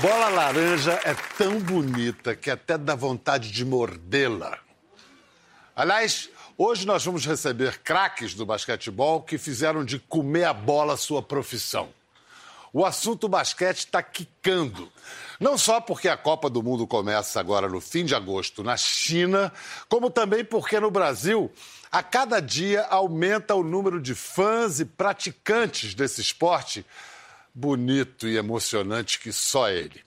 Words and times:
bola 0.00 0.28
laranja 0.28 1.00
é 1.04 1.12
tão 1.36 1.58
bonita 1.58 2.36
que 2.36 2.50
até 2.50 2.78
dá 2.78 2.94
vontade 2.94 3.50
de 3.50 3.64
mordê-la. 3.64 4.56
Aliás, 5.74 6.30
hoje 6.56 6.86
nós 6.86 7.04
vamos 7.04 7.26
receber 7.26 7.78
craques 7.78 8.32
do 8.32 8.46
basquetebol 8.46 9.22
que 9.22 9.36
fizeram 9.38 9.84
de 9.84 9.98
comer 9.98 10.44
a 10.44 10.52
bola 10.52 10.96
sua 10.96 11.20
profissão. 11.20 11.88
O 12.72 12.84
assunto 12.84 13.28
basquete 13.28 13.78
está 13.78 14.00
quicando. 14.00 14.88
Não 15.40 15.58
só 15.58 15.80
porque 15.80 16.08
a 16.08 16.16
Copa 16.16 16.48
do 16.48 16.62
Mundo 16.62 16.86
começa 16.86 17.40
agora 17.40 17.68
no 17.68 17.80
fim 17.80 18.04
de 18.04 18.14
agosto 18.14 18.62
na 18.62 18.76
China, 18.76 19.52
como 19.88 20.10
também 20.10 20.44
porque 20.44 20.78
no 20.78 20.92
Brasil, 20.92 21.50
a 21.90 22.04
cada 22.04 22.40
dia 22.40 22.86
aumenta 22.88 23.54
o 23.54 23.64
número 23.64 24.00
de 24.00 24.14
fãs 24.14 24.78
e 24.78 24.84
praticantes 24.84 25.94
desse 25.94 26.20
esporte 26.20 26.86
bonito 27.58 28.28
e 28.28 28.36
emocionante 28.36 29.18
que 29.18 29.32
só 29.32 29.68
ele. 29.68 30.06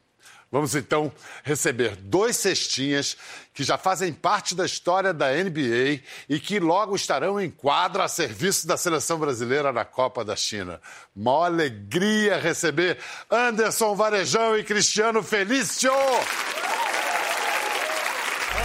Vamos 0.50 0.76
então 0.76 1.12
receber 1.44 1.96
dois 1.96 2.36
cestinhas 2.36 3.16
que 3.54 3.64
já 3.64 3.78
fazem 3.78 4.12
parte 4.12 4.54
da 4.54 4.66
história 4.66 5.14
da 5.14 5.32
NBA 5.32 6.02
e 6.28 6.40
que 6.42 6.60
logo 6.60 6.94
estarão 6.94 7.40
em 7.40 7.50
quadra 7.50 8.04
a 8.04 8.08
serviço 8.10 8.68
da 8.68 8.76
seleção 8.76 9.18
brasileira 9.18 9.72
na 9.72 9.86
Copa 9.86 10.26
da 10.26 10.36
China. 10.36 10.82
Uma 11.16 11.46
alegria 11.46 12.38
receber 12.38 12.98
Anderson 13.30 13.96
Varejão 13.96 14.58
e 14.58 14.64
Cristiano 14.64 15.24
Felício. 15.24 15.92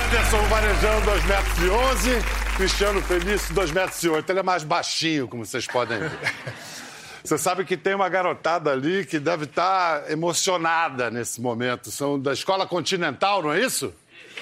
Anderson 0.06 0.42
Varejão, 0.48 1.00
2 1.02 1.24
metros 1.24 1.58
e 1.58 1.68
11, 1.68 2.10
Cristiano 2.56 3.02
Felício, 3.02 3.54
2 3.54 3.70
metros 3.70 4.02
e 4.02 4.08
8. 4.08 4.30
Ele 4.30 4.40
é 4.40 4.42
mais 4.42 4.64
baixinho, 4.64 5.28
como 5.28 5.44
vocês 5.44 5.66
podem 5.68 6.00
ver. 6.00 6.10
Você 7.26 7.38
sabe 7.38 7.64
que 7.64 7.76
tem 7.76 7.92
uma 7.92 8.08
garotada 8.08 8.70
ali 8.70 9.04
que 9.04 9.18
deve 9.18 9.46
estar 9.46 10.08
emocionada 10.08 11.10
nesse 11.10 11.40
momento. 11.40 11.90
São 11.90 12.20
da 12.20 12.32
Escola 12.32 12.66
Continental, 12.68 13.42
não 13.42 13.52
é 13.52 13.60
isso? 13.60 13.92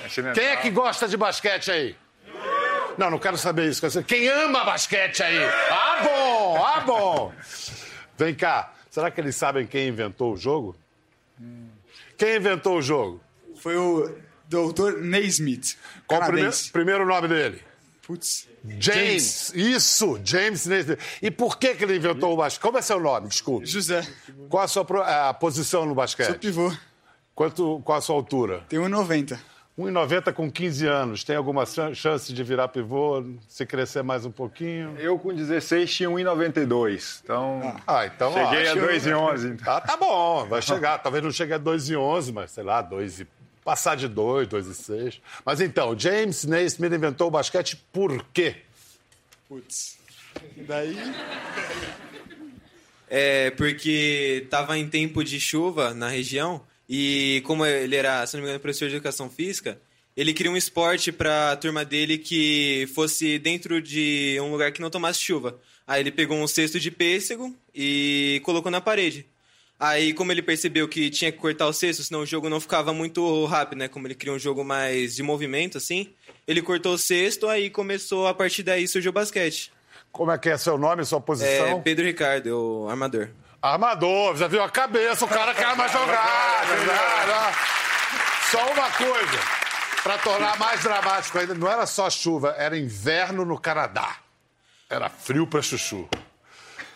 Continental. 0.03 0.35
Quem 0.35 0.45
é 0.45 0.57
que 0.57 0.71
gosta 0.71 1.09
de 1.09 1.17
basquete 1.17 1.71
aí? 1.71 1.97
Não, 2.99 3.11
não 3.11 3.19
quero 3.19 3.39
saber 3.39 3.71
isso. 3.71 4.03
Quem 4.03 4.29
ama 4.29 4.65
basquete 4.65 5.23
aí? 5.23 5.39
Ah, 5.71 6.01
bom! 6.05 6.65
Ah, 6.65 6.81
bom! 6.81 7.33
Vem 8.19 8.35
cá, 8.35 8.73
será 8.91 9.11
que 9.11 9.19
eles 9.19 9.35
sabem 9.35 9.67
quem 9.67 9.89
inventou 9.89 10.35
o 10.35 10.37
jogo? 10.37 10.77
Quem 12.19 12.37
inventou 12.37 12.77
o 12.77 12.83
jogo? 12.83 13.19
Foi 13.57 13.77
o 13.77 14.15
Dr. 14.47 14.99
Naismith. 15.01 15.79
Qual 16.07 16.21
o 16.21 16.27
primeiro, 16.27 16.53
primeiro 16.71 17.07
nome 17.07 17.29
dele? 17.29 17.63
Putz. 18.07 18.49
James. 18.65 18.85
James. 18.85 19.55
Isso, 19.55 20.21
James 20.25 20.67
Naismith. 20.67 20.99
E 21.23 21.31
por 21.31 21.59
que, 21.59 21.75
que 21.75 21.85
ele 21.85 21.97
inventou 21.97 22.33
o 22.33 22.37
basquete? 22.37 22.63
Como 22.63 22.79
é 22.79 22.83
seu 22.83 23.01
nome? 23.01 23.29
Desculpe. 23.29 23.67
José. 23.67 24.07
Qual 24.49 24.63
a 24.63 24.69
sua 24.69 25.29
a 25.29 25.35
posição 25.35 25.87
no 25.87 25.95
basquete? 25.95 26.27
Sou 26.27 26.39
pivô. 26.39 26.73
Quanto, 27.35 27.81
qual 27.85 27.99
a 27.99 28.01
sua 28.01 28.15
altura? 28.15 28.65
Tenho 28.69 28.83
1,90. 28.83 29.39
1,90 29.79 30.33
com 30.33 30.51
15 30.51 30.87
anos. 30.87 31.25
Tem 31.25 31.35
alguma 31.35 31.65
chance 31.67 32.33
de 32.33 32.45
virar 32.45 32.69
pivô 32.69 33.25
se 33.49 33.67
crescer 33.67 34.03
mais 34.03 34.25
um 34.25 34.31
pouquinho? 34.31 34.97
Eu 34.99 35.19
com 35.19 35.35
16 35.35 35.93
tinha 35.93 36.09
1,92. 36.09 37.21
Então. 37.25 37.77
Ah, 37.87 38.07
então. 38.07 38.33
Cheguei 38.33 38.69
a 38.69 38.77
2,11. 38.77 39.55
Então. 39.55 39.75
Ah, 39.75 39.81
tá 39.81 39.97
bom. 39.97 40.47
Vai 40.47 40.63
chegar. 40.63 40.99
Talvez 40.99 41.25
não 41.25 41.33
chegue 41.33 41.55
a 41.55 41.59
2,11, 41.59 42.33
mas 42.33 42.53
sei 42.53 42.63
lá, 42.63 42.81
2 42.83 43.21
e 43.21 43.27
passar 43.65 43.97
de 43.97 44.07
2, 44.07 44.47
2 44.49 44.67
e 44.67 44.75
6. 44.75 45.21
Mas 45.45 45.61
então, 45.61 45.99
James 45.99 46.45
Naismith 46.45 46.93
inventou 46.93 47.29
o 47.29 47.31
basquete 47.31 47.83
por 47.93 48.25
quê? 48.33 48.57
Putz. 49.49 49.99
Daí. 50.57 50.97
É 53.09 53.51
porque 53.53 54.47
tava 54.51 54.77
em 54.79 54.89
tempo 54.89 55.23
de 55.23 55.39
chuva 55.39 55.95
na 55.95 56.09
região 56.09 56.63
e 56.89 57.43
como 57.47 57.65
ele 57.65 57.97
era, 57.97 58.27
se 58.27 58.35
não 58.35 58.43
me 58.43 58.49
engano, 58.49 58.61
professor 58.61 58.89
de 58.89 58.97
educação 58.97 59.31
física, 59.31 59.81
ele 60.17 60.33
queria 60.33 60.53
um 60.53 60.57
esporte 60.57 61.11
para 61.11 61.53
a 61.53 61.57
turma 61.57 61.85
dele 61.85 62.19
que 62.19 62.89
fosse 62.95 63.39
dentro 63.39 63.81
de 63.81 64.39
um 64.41 64.51
lugar 64.51 64.73
que 64.73 64.81
não 64.81 64.91
tomasse 64.91 65.21
chuva. 65.21 65.59
Aí 65.87 66.01
ele 66.01 66.11
pegou 66.11 66.37
um 66.39 66.47
cesto 66.47 66.79
de 66.79 66.91
pêssego 66.91 67.55
e 67.75 68.41
colocou 68.45 68.71
na 68.71 68.81
parede. 68.81 69.27
Aí, 69.79 70.15
como 70.15 70.31
ele 70.31 70.41
percebeu 70.43 70.89
que 70.89 71.11
tinha 71.11 71.33
que 71.33 71.39
cortar 71.39 71.67
o 71.67 71.73
cesto, 71.73 72.03
senão 72.03 72.21
o 72.21 72.27
jogo 72.27 72.49
não 72.49 72.61
ficava 72.61 72.93
muito 72.93 73.45
rápido, 73.47 73.79
né? 73.79 73.89
Como 73.89 74.07
ele 74.07 74.15
queria 74.15 74.33
um 74.33 74.39
jogo 74.39 74.65
mais 74.65 75.17
de 75.17 75.23
movimento, 75.23 75.79
assim, 75.79 76.13
ele 76.47 76.63
cortou 76.63 76.95
o 76.95 76.99
cesto, 76.99 77.49
aí 77.49 77.69
começou, 77.69 78.27
a 78.27 78.35
partir 78.35 78.63
daí 78.63 78.87
surgiu 78.87 79.11
o 79.11 79.13
basquete. 79.13 79.73
Como 80.13 80.31
é 80.31 80.39
que 80.39 80.49
é 80.49 80.57
seu 80.57 80.79
nome, 80.79 81.05
sua 81.05 81.21
posição? 81.21 81.79
É 81.79 81.81
Pedro 81.81 82.05
Ricardo, 82.05 82.47
o 82.85 82.89
armador. 82.89 83.31
Armador, 83.61 84.37
já 84.37 84.47
viu 84.47 84.63
a 84.63 84.71
cabeça, 84.71 85.25
o 85.25 85.29
cara 85.29 85.53
quer 85.53 85.75
mais 85.75 85.91
jogar. 85.91 86.67
né? 86.69 87.55
Só 88.51 88.73
uma 88.73 88.91
coisa, 88.91 89.39
para 90.05 90.19
tornar 90.19 90.57
mais 90.59 90.83
dramático 90.83 91.37
ainda, 91.39 91.55
não 91.55 91.69
era 91.69 91.87
só 91.87 92.09
chuva, 92.09 92.55
era 92.57 92.79
inverno 92.79 93.45
no 93.45 93.59
Canadá. 93.59 94.19
Era 94.89 95.09
frio 95.09 95.47
para 95.47 95.61
chuchu. 95.63 96.09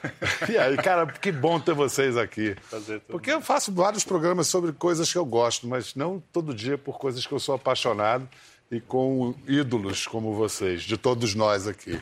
E 0.48 0.56
aí, 0.56 0.76
cara, 0.76 1.06
que 1.06 1.30
bom 1.30 1.58
ter 1.60 1.74
vocês 1.74 2.16
aqui. 2.16 2.56
Porque 3.08 3.30
eu 3.30 3.40
faço 3.40 3.72
vários 3.72 4.04
programas 4.04 4.46
sobre 4.46 4.72
coisas 4.72 5.10
que 5.10 5.18
eu 5.18 5.24
gosto, 5.24 5.66
mas 5.66 5.94
não 5.94 6.22
todo 6.32 6.54
dia 6.54 6.78
por 6.78 6.98
coisas 6.98 7.26
que 7.26 7.32
eu 7.32 7.38
sou 7.38 7.54
apaixonado 7.54 8.28
e 8.70 8.80
com 8.80 9.34
ídolos 9.46 10.06
como 10.06 10.34
vocês, 10.34 10.82
de 10.82 10.96
todos 10.96 11.34
nós 11.34 11.66
aqui. 11.66 12.00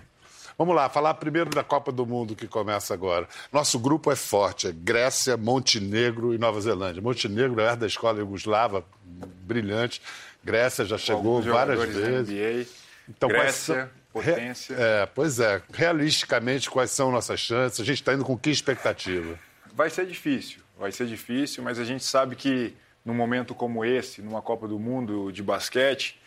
Vamos 0.58 0.74
lá, 0.74 0.88
falar 0.88 1.12
primeiro 1.14 1.50
da 1.50 1.62
Copa 1.62 1.92
do 1.92 2.06
Mundo 2.06 2.34
que 2.34 2.46
começa 2.46 2.94
agora. 2.94 3.28
Nosso 3.52 3.78
grupo 3.78 4.10
é 4.10 4.16
forte, 4.16 4.66
é 4.66 4.72
Grécia, 4.72 5.36
Montenegro 5.36 6.32
e 6.32 6.38
Nova 6.38 6.58
Zelândia. 6.60 7.02
Montenegro 7.02 7.60
é 7.60 7.76
da 7.76 7.86
escola 7.86 8.20
Yugoslava, 8.20 8.82
brilhante. 9.04 10.00
Grécia 10.42 10.84
já 10.86 10.96
chegou 10.96 11.42
várias 11.42 11.78
vezes. 11.88 12.68
Então, 13.08 13.28
Grécia, 13.28 13.90
potência. 14.22 14.75
É, 14.78 15.06
pois 15.06 15.41
é. 15.41 15.62
Realisticamente, 15.72 16.71
quais 16.71 16.91
são 16.91 17.10
nossas 17.10 17.41
chances? 17.41 17.81
A 17.81 17.84
gente 17.84 18.00
está 18.00 18.15
indo 18.15 18.25
com 18.25 18.37
que 18.37 18.50
expectativa? 18.50 19.38
Vai 19.75 19.91
ser 19.91 20.06
difícil, 20.06 20.60
vai 20.78 20.91
ser 20.91 21.06
difícil, 21.06 21.62
mas 21.62 21.78
a 21.78 21.84
gente 21.84 22.04
sabe 22.04 22.34
que 22.37 22.75
num 23.05 23.15
momento 23.15 23.55
como 23.55 23.84
esse, 23.84 24.21
numa 24.21 24.43
Copa 24.43 24.66
do 24.66 24.78
Mundo 24.78 25.31
de 25.31 25.43
basquete, 25.43 26.19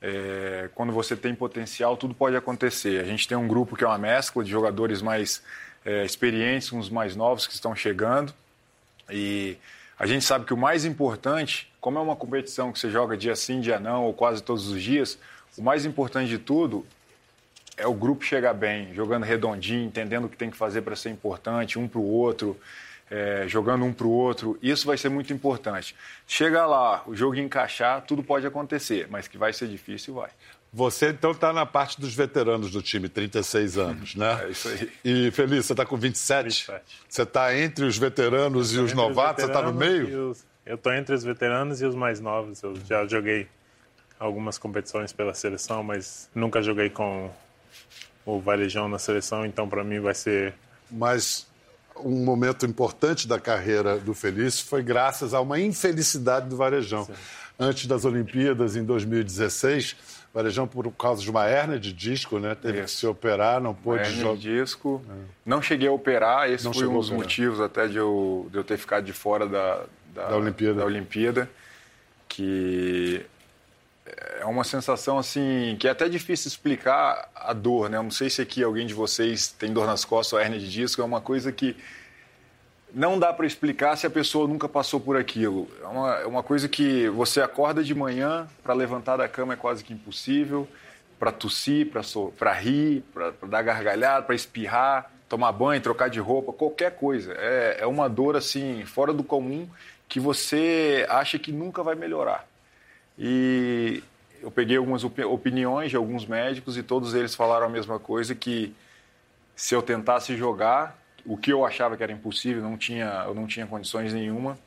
é, 0.00 0.70
quando 0.74 0.92
você 0.92 1.14
tem 1.14 1.34
potencial, 1.34 1.96
tudo 1.96 2.14
pode 2.14 2.34
acontecer. 2.34 3.00
A 3.00 3.04
gente 3.04 3.28
tem 3.28 3.36
um 3.36 3.46
grupo 3.46 3.76
que 3.76 3.84
é 3.84 3.86
uma 3.86 3.98
mescla 3.98 4.42
de 4.42 4.50
jogadores 4.50 5.02
mais 5.02 5.42
é, 5.84 6.04
experientes, 6.04 6.72
uns 6.72 6.88
mais 6.88 7.14
novos 7.14 7.46
que 7.46 7.52
estão 7.52 7.74
chegando. 7.76 8.32
E 9.10 9.56
a 9.98 10.06
gente 10.06 10.24
sabe 10.24 10.44
que 10.44 10.54
o 10.54 10.56
mais 10.56 10.84
importante, 10.84 11.70
como 11.80 11.98
é 11.98 12.00
uma 12.00 12.16
competição 12.16 12.72
que 12.72 12.78
você 12.78 12.90
joga 12.90 13.16
dia 13.16 13.36
sim, 13.36 13.60
dia 13.60 13.78
não, 13.78 14.04
ou 14.04 14.14
quase 14.14 14.42
todos 14.42 14.68
os 14.68 14.82
dias, 14.82 15.18
o 15.56 15.62
mais 15.62 15.84
importante 15.84 16.28
de 16.28 16.38
tudo 16.38 16.86
é 17.76 17.86
o 17.86 17.94
grupo 17.94 18.24
chegar 18.24 18.54
bem, 18.54 18.92
jogando 18.94 19.24
redondinho, 19.24 19.84
entendendo 19.84 20.24
o 20.24 20.28
que 20.28 20.36
tem 20.36 20.50
que 20.50 20.56
fazer 20.56 20.82
para 20.82 20.94
ser 20.94 21.10
importante, 21.10 21.78
um 21.78 21.88
para 21.88 22.00
o 22.00 22.06
outro 22.06 22.58
é, 23.12 23.44
jogando 23.46 23.84
um 23.84 23.92
para 23.92 24.06
o 24.06 24.10
outro, 24.10 24.58
isso 24.62 24.86
vai 24.86 24.96
ser 24.96 25.10
muito 25.10 25.34
importante. 25.34 25.94
Chega 26.26 26.64
lá, 26.64 27.02
o 27.06 27.14
jogo 27.14 27.36
encaixar, 27.36 28.00
tudo 28.00 28.22
pode 28.22 28.46
acontecer, 28.46 29.06
mas 29.10 29.28
que 29.28 29.36
vai 29.36 29.52
ser 29.52 29.68
difícil, 29.68 30.14
vai. 30.14 30.30
Você, 30.72 31.10
então, 31.10 31.32
está 31.32 31.52
na 31.52 31.66
parte 31.66 32.00
dos 32.00 32.14
veteranos 32.14 32.70
do 32.70 32.80
time, 32.80 33.10
36 33.10 33.76
anos, 33.76 34.14
né? 34.14 34.40
É 34.48 34.50
isso 34.50 34.68
aí. 34.68 34.90
E, 35.04 35.30
Feliz, 35.30 35.66
você 35.66 35.74
está 35.74 35.84
com 35.84 35.94
27? 35.94 36.44
27. 36.44 36.82
Você 37.06 37.22
está 37.22 37.54
entre 37.54 37.84
os 37.84 37.98
veteranos 37.98 38.72
e 38.72 38.78
os 38.78 38.94
novatos? 38.94 39.44
Os 39.44 39.50
você 39.50 39.58
está 39.58 39.70
no 39.70 39.74
meio? 39.74 40.30
Os... 40.30 40.46
Eu 40.64 40.76
estou 40.76 40.94
entre 40.94 41.14
os 41.14 41.22
veteranos 41.22 41.82
e 41.82 41.84
os 41.84 41.94
mais 41.94 42.18
novos. 42.18 42.62
Eu 42.62 42.74
já 42.86 43.06
joguei 43.06 43.46
algumas 44.18 44.56
competições 44.56 45.12
pela 45.12 45.34
seleção, 45.34 45.82
mas 45.82 46.30
nunca 46.34 46.62
joguei 46.62 46.88
com 46.88 47.30
o 48.24 48.40
Varejão 48.40 48.88
na 48.88 48.98
seleção, 48.98 49.44
então 49.44 49.68
para 49.68 49.82
mim 49.82 50.00
vai 50.00 50.14
ser... 50.14 50.54
Mas 50.90 51.46
um 51.96 52.24
momento 52.24 52.66
importante 52.66 53.28
da 53.28 53.38
carreira 53.38 53.98
do 53.98 54.14
Felício 54.14 54.66
foi 54.66 54.82
graças 54.82 55.34
a 55.34 55.40
uma 55.40 55.60
infelicidade 55.60 56.48
do 56.48 56.56
Varejão. 56.56 57.04
Sim. 57.04 57.12
Antes 57.58 57.86
das 57.86 58.04
Olimpíadas, 58.04 58.76
em 58.76 58.84
2016, 58.84 59.92
o 59.92 60.34
Varejão, 60.34 60.66
por 60.66 60.90
causa 60.92 61.22
de 61.22 61.30
uma 61.30 61.46
hérnia 61.46 61.78
de 61.78 61.92
disco, 61.92 62.38
né, 62.38 62.54
teve 62.54 62.78
Isso. 62.78 62.94
que 62.94 63.00
se 63.00 63.06
operar, 63.06 63.60
não 63.60 63.74
pôde 63.74 64.10
jogar. 64.10 64.36
de 64.36 64.58
disco. 64.58 65.02
É. 65.08 65.12
Não 65.44 65.60
cheguei 65.60 65.88
a 65.88 65.92
operar, 65.92 66.50
esse 66.50 66.64
não 66.64 66.72
foi 66.72 66.86
um 66.86 66.94
dos 66.94 67.10
motivos 67.10 67.60
até 67.60 67.86
de 67.86 67.98
eu, 67.98 68.48
de 68.50 68.58
eu 68.58 68.64
ter 68.64 68.78
ficado 68.78 69.04
de 69.04 69.12
fora 69.12 69.46
da, 69.46 69.84
da, 70.14 70.28
da 70.28 70.36
Olimpíada. 70.36 70.74
Da 70.80 70.84
Olimpíada 70.84 71.50
que 72.28 73.24
é 74.40 74.44
uma 74.44 74.64
sensação 74.64 75.18
assim 75.18 75.76
que 75.78 75.86
é 75.86 75.90
até 75.90 76.08
difícil 76.08 76.48
explicar 76.48 77.30
a 77.34 77.52
dor, 77.52 77.88
né? 77.88 77.98
Eu 77.98 78.02
não 78.02 78.10
sei 78.10 78.28
se 78.28 78.42
aqui 78.42 78.62
alguém 78.62 78.86
de 78.86 78.94
vocês 78.94 79.48
tem 79.48 79.72
dor 79.72 79.86
nas 79.86 80.04
costas 80.04 80.32
ou 80.32 80.40
hernia 80.40 80.58
de 80.58 80.70
disco, 80.70 81.00
é 81.00 81.04
uma 81.04 81.20
coisa 81.20 81.52
que 81.52 81.76
não 82.92 83.18
dá 83.18 83.32
para 83.32 83.46
explicar 83.46 83.96
se 83.96 84.06
a 84.06 84.10
pessoa 84.10 84.46
nunca 84.46 84.68
passou 84.68 85.00
por 85.00 85.16
aquilo. 85.16 85.68
É 85.82 85.86
uma, 85.86 86.14
é 86.16 86.26
uma 86.26 86.42
coisa 86.42 86.68
que 86.68 87.08
você 87.08 87.40
acorda 87.40 87.82
de 87.82 87.94
manhã 87.94 88.46
para 88.62 88.74
levantar 88.74 89.16
da 89.16 89.28
cama 89.28 89.54
é 89.54 89.56
quase 89.56 89.82
que 89.82 89.94
impossível, 89.94 90.68
para 91.18 91.32
tossir, 91.32 91.90
para 92.36 92.52
rir, 92.52 93.02
para 93.14 93.32
dar 93.46 93.62
gargalhada, 93.62 94.26
para 94.26 94.34
espirrar, 94.34 95.10
tomar 95.28 95.52
banho, 95.52 95.80
trocar 95.80 96.10
de 96.10 96.20
roupa, 96.20 96.52
qualquer 96.52 96.96
coisa. 96.96 97.32
É, 97.38 97.78
é 97.80 97.86
uma 97.86 98.08
dor 98.08 98.36
assim 98.36 98.84
fora 98.84 99.12
do 99.12 99.22
comum 99.22 99.66
que 100.08 100.20
você 100.20 101.06
acha 101.08 101.38
que 101.38 101.50
nunca 101.50 101.82
vai 101.82 101.94
melhorar. 101.94 102.51
E 103.18 104.02
eu 104.40 104.50
peguei 104.50 104.76
algumas 104.76 105.04
opiniões 105.04 105.90
de 105.90 105.96
alguns 105.96 106.26
médicos 106.26 106.76
e 106.76 106.82
todos 106.82 107.14
eles 107.14 107.34
falaram 107.34 107.66
a 107.66 107.68
mesma 107.68 107.98
coisa 107.98 108.34
que 108.34 108.74
se 109.54 109.74
eu 109.74 109.82
tentasse 109.82 110.36
jogar, 110.36 110.98
o 111.24 111.36
que 111.36 111.52
eu 111.52 111.64
achava 111.64 111.96
que 111.96 112.02
era 112.02 112.12
impossível, 112.12 112.62
não 112.62 112.76
tinha, 112.76 113.24
eu 113.26 113.34
não 113.34 113.46
tinha 113.46 113.66
condições 113.66 114.12
nenhuma, 114.12 114.58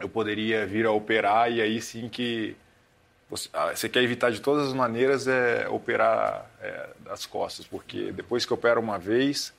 eu 0.00 0.08
poderia 0.08 0.66
vir 0.66 0.86
a 0.86 0.90
operar 0.90 1.52
e 1.52 1.60
aí 1.60 1.80
sim 1.80 2.08
que 2.08 2.56
você, 3.30 3.48
ah, 3.52 3.74
você 3.74 3.88
quer 3.88 4.02
evitar 4.02 4.30
de 4.30 4.40
todas 4.40 4.68
as 4.68 4.74
maneiras 4.74 5.26
é 5.26 5.68
operar 5.68 6.50
é, 6.60 6.88
das 7.00 7.26
costas, 7.26 7.66
porque 7.66 8.12
depois 8.12 8.44
que 8.44 8.52
opera 8.52 8.78
uma 8.78 8.98
vez, 8.98 9.52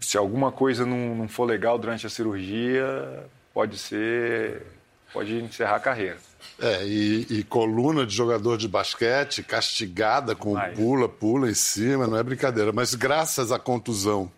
se 0.00 0.16
alguma 0.16 0.50
coisa 0.50 0.86
não, 0.86 1.14
não 1.14 1.28
for 1.28 1.44
legal 1.44 1.78
durante 1.78 2.06
a 2.06 2.10
cirurgia, 2.10 3.24
pode 3.52 3.76
ser, 3.76 4.66
pode 5.12 5.34
encerrar 5.34 5.76
a 5.76 5.80
carreira. 5.80 6.18
É, 6.58 6.86
e, 6.86 7.26
e, 7.30 7.44
coluna 7.44 8.06
de 8.06 8.14
jogador 8.14 8.56
de 8.56 8.68
basquete 8.68 9.42
castigada 9.42 10.34
com 10.34 10.54
Mas... 10.54 10.76
pula, 10.76 11.08
pula 11.08 11.50
em 11.50 11.54
cima, 11.54 12.06
não 12.06 12.16
é 12.16 12.22
brincadeira. 12.22 12.72
Mas 12.72 12.94
graças 12.94 13.50
à 13.50 13.58
contusão 13.58 14.30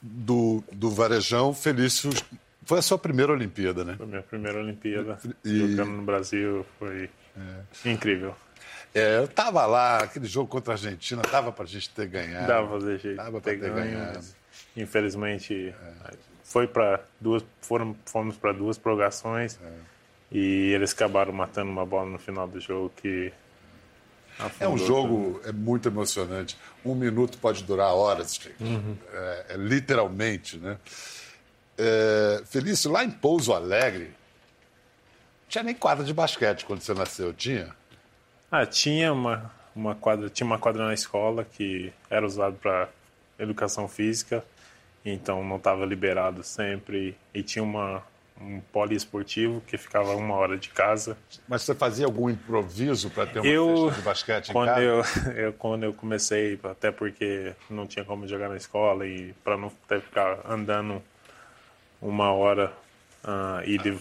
do, 0.00 0.62
do 0.72 0.90
Varejão, 0.90 1.54
Felício 1.54 2.10
foi 2.64 2.78
a 2.78 2.82
sua 2.82 2.98
primeira 2.98 3.32
Olimpíada, 3.32 3.84
né? 3.84 3.94
Foi 3.96 4.06
a 4.06 4.08
minha 4.08 4.22
primeira 4.22 4.58
Olimpíada. 4.58 5.18
E... 5.44 5.58
Jogando 5.58 5.92
no 5.92 6.02
Brasil 6.02 6.66
foi 6.78 7.08
é. 7.36 7.90
incrível. 7.90 8.34
É, 8.94 9.18
eu 9.18 9.28
tava 9.28 9.64
lá, 9.64 9.98
aquele 9.98 10.26
jogo 10.26 10.48
contra 10.48 10.74
a 10.74 10.76
Argentina, 10.76 11.22
dava 11.30 11.50
pra 11.50 11.64
gente 11.64 11.88
ter 11.88 12.06
ganhado. 12.06 12.46
Dava 12.46 12.68
pra 12.68 12.78
fazer 12.78 12.98
jeito. 12.98 13.16
Dava 13.16 13.40
pra 13.40 13.40
ter, 13.40 13.60
ter 13.60 13.72
ganhado. 13.72 14.20
Infelizmente, 14.76 15.74
é. 16.04 16.14
foi 16.44 16.66
para 16.66 17.00
duas, 17.18 17.42
foram, 17.62 17.96
fomos 18.04 18.36
para 18.36 18.52
duas 18.52 18.76
prorrogações. 18.76 19.58
É 19.62 19.91
e 20.32 20.72
eles 20.72 20.92
acabaram 20.92 21.32
matando 21.32 21.70
uma 21.70 21.84
bola 21.84 22.08
no 22.08 22.18
final 22.18 22.48
do 22.48 22.58
jogo 22.58 22.90
que. 22.96 23.32
É 24.58 24.66
um 24.66 24.78
jogo 24.78 25.40
é 25.44 25.52
muito 25.52 25.88
emocionante. 25.88 26.56
Um 26.84 26.94
minuto 26.94 27.36
pode 27.36 27.62
durar 27.62 27.94
horas, 27.94 28.40
uhum. 28.58 28.96
é, 29.12 29.46
é, 29.50 29.56
literalmente, 29.56 30.56
né? 30.56 30.78
É, 31.76 32.42
Felício, 32.46 32.90
lá 32.90 33.04
em 33.04 33.10
Pouso 33.10 33.52
Alegre, 33.52 34.10
tinha 35.48 35.62
nem 35.62 35.74
quadra 35.74 36.02
de 36.02 36.14
basquete 36.14 36.64
quando 36.64 36.80
você 36.80 36.94
nasceu, 36.94 37.32
tinha? 37.34 37.74
Ah, 38.50 38.64
tinha 38.64 39.12
uma, 39.12 39.52
uma 39.76 39.94
quadra, 39.94 40.30
tinha 40.30 40.46
uma 40.46 40.58
quadra 40.58 40.86
na 40.86 40.94
escola 40.94 41.44
que 41.44 41.92
era 42.08 42.24
usada 42.24 42.56
para 42.56 42.88
educação 43.38 43.86
física, 43.86 44.42
então 45.04 45.44
não 45.44 45.56
estava 45.56 45.84
liberado 45.84 46.42
sempre 46.42 47.16
e 47.34 47.42
tinha 47.42 47.62
uma 47.62 48.02
um 48.42 48.60
poliesportivo 48.72 49.62
que 49.66 49.78
ficava 49.78 50.14
uma 50.16 50.34
hora 50.34 50.58
de 50.58 50.68
casa. 50.68 51.16
Mas 51.48 51.62
você 51.62 51.74
fazia 51.74 52.06
algum 52.06 52.28
improviso 52.28 53.10
para 53.10 53.26
ter 53.26 53.40
uma 53.40 53.48
eu, 53.48 53.90
de 53.90 54.02
basquete 54.02 54.52
quando 54.52 54.68
em 54.68 54.74
casa? 54.74 55.30
Eu, 55.30 55.32
eu, 55.46 55.52
quando 55.52 55.84
eu 55.84 55.94
comecei, 55.94 56.58
até 56.64 56.90
porque 56.90 57.54
não 57.70 57.86
tinha 57.86 58.04
como 58.04 58.26
jogar 58.26 58.48
na 58.48 58.56
escola 58.56 59.06
e 59.06 59.32
para 59.44 59.56
não 59.56 59.70
ter 59.88 60.00
ficar 60.00 60.40
andando 60.48 61.02
uma 62.00 62.32
hora 62.32 62.72
uh, 63.24 63.62
e 63.64 63.78
de, 63.78 63.96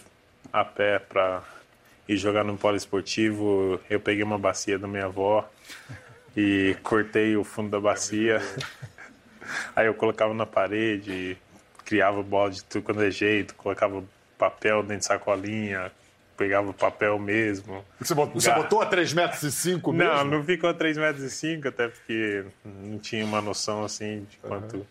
a 0.52 0.66
pé 0.66 1.00
para 1.00 1.44
ir 2.08 2.18
jogar 2.18 2.44
no 2.44 2.58
poliesportivo, 2.58 3.80
eu 3.90 4.00
peguei 4.00 4.24
uma 4.24 4.40
bacia 4.40 4.78
da 4.78 4.88
minha 4.88 5.06
avó 5.06 5.48
e 6.36 6.76
cortei 6.82 7.38
o 7.38 7.44
fundo 7.44 7.70
da 7.70 7.80
bacia. 7.80 8.42
Aí 9.76 9.86
eu 9.86 9.94
colocava 9.94 10.34
na 10.34 10.46
parede, 10.46 11.38
criava 11.86 12.24
bola 12.24 12.52
de 12.52 12.64
tudo 12.64 12.84
quando 12.84 13.04
é 13.04 13.12
jeito, 13.12 13.54
colocava 13.56 14.04
papel 14.42 14.82
dentro 14.82 14.98
de 14.98 15.06
sacolinha, 15.06 15.92
pegava 16.36 16.74
papel 16.74 17.20
mesmo. 17.20 17.86
Você 18.00 18.16
botou, 18.16 18.42
você 18.42 18.52
botou 18.52 18.82
a 18.82 18.88
3 18.88 19.14
metros 19.14 19.44
e 19.44 19.52
5 19.52 19.94
mesmo? 19.94 20.14
Não, 20.14 20.26
não 20.26 20.44
ficou 20.44 20.68
a 20.68 20.74
3 20.74 20.98
metros 20.98 21.24
e 21.24 21.30
5, 21.30 21.68
até 21.68 21.88
porque 21.88 22.44
não 22.66 22.98
tinha 22.98 23.24
uma 23.24 23.40
noção 23.40 23.84
assim 23.84 24.26
de 24.28 24.38
quanto. 24.38 24.78
Uhum. 24.78 24.86